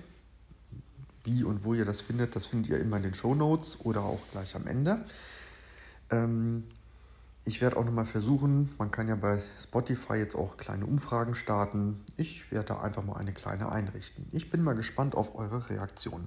Wie 1.31 1.45
und 1.45 1.65
wo 1.65 1.75
ihr 1.75 1.85
das 1.85 2.01
findet, 2.01 2.35
das 2.35 2.47
findet 2.47 2.73
ihr 2.73 2.81
immer 2.81 2.97
in 2.97 3.05
den 3.05 3.15
Show 3.15 3.37
Notes 3.37 3.79
oder 3.85 4.03
auch 4.03 4.19
gleich 4.33 4.57
am 4.57 4.67
Ende. 4.67 5.05
Ähm, 6.11 6.65
ich 7.45 7.61
werde 7.61 7.77
auch 7.77 7.85
nochmal 7.85 8.05
versuchen, 8.05 8.71
man 8.79 8.91
kann 8.91 9.07
ja 9.07 9.15
bei 9.15 9.41
Spotify 9.63 10.15
jetzt 10.15 10.35
auch 10.35 10.57
kleine 10.57 10.87
Umfragen 10.87 11.37
starten. 11.37 12.01
Ich 12.17 12.51
werde 12.51 12.71
da 12.71 12.81
einfach 12.81 13.05
mal 13.05 13.17
eine 13.17 13.33
kleine 13.33 13.71
einrichten. 13.71 14.27
Ich 14.33 14.51
bin 14.51 14.65
mal 14.65 14.75
gespannt 14.75 15.15
auf 15.15 15.37
eure 15.37 15.71
Reaktion. 15.71 16.27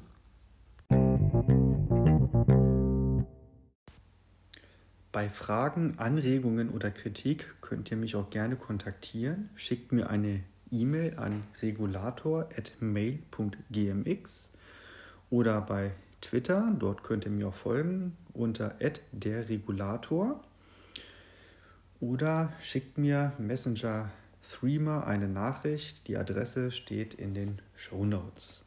Bei 5.12 5.28
Fragen, 5.30 6.00
Anregungen 6.00 6.70
oder 6.70 6.92
Kritik 6.92 7.56
könnt 7.60 7.92
ihr 7.92 7.98
mich 7.98 8.16
auch 8.16 8.30
gerne 8.30 8.56
kontaktieren. 8.56 9.50
Schickt 9.56 9.92
mir 9.92 10.10
eine 10.10 10.46
E-Mail 10.72 11.18
an 11.18 11.44
regulator.mail.gmx 11.62 14.53
oder 15.34 15.62
bei 15.62 15.94
Twitter, 16.22 16.72
dort 16.78 17.02
könnt 17.02 17.26
ihr 17.26 17.32
mir 17.32 17.48
auch 17.48 17.56
folgen 17.56 18.16
unter 18.34 18.76
derregulator 19.12 20.44
oder 22.00 22.54
schickt 22.62 23.00
mir 23.00 23.34
Messenger 23.40 24.12
Threema 24.48 25.08
eine 25.08 25.28
Nachricht. 25.28 26.08
Die 26.08 26.18
Adresse 26.18 26.72
steht 26.72 27.16
in 27.16 27.34
den 27.34 27.60
Show 27.76 28.06
Notes. 28.06 28.64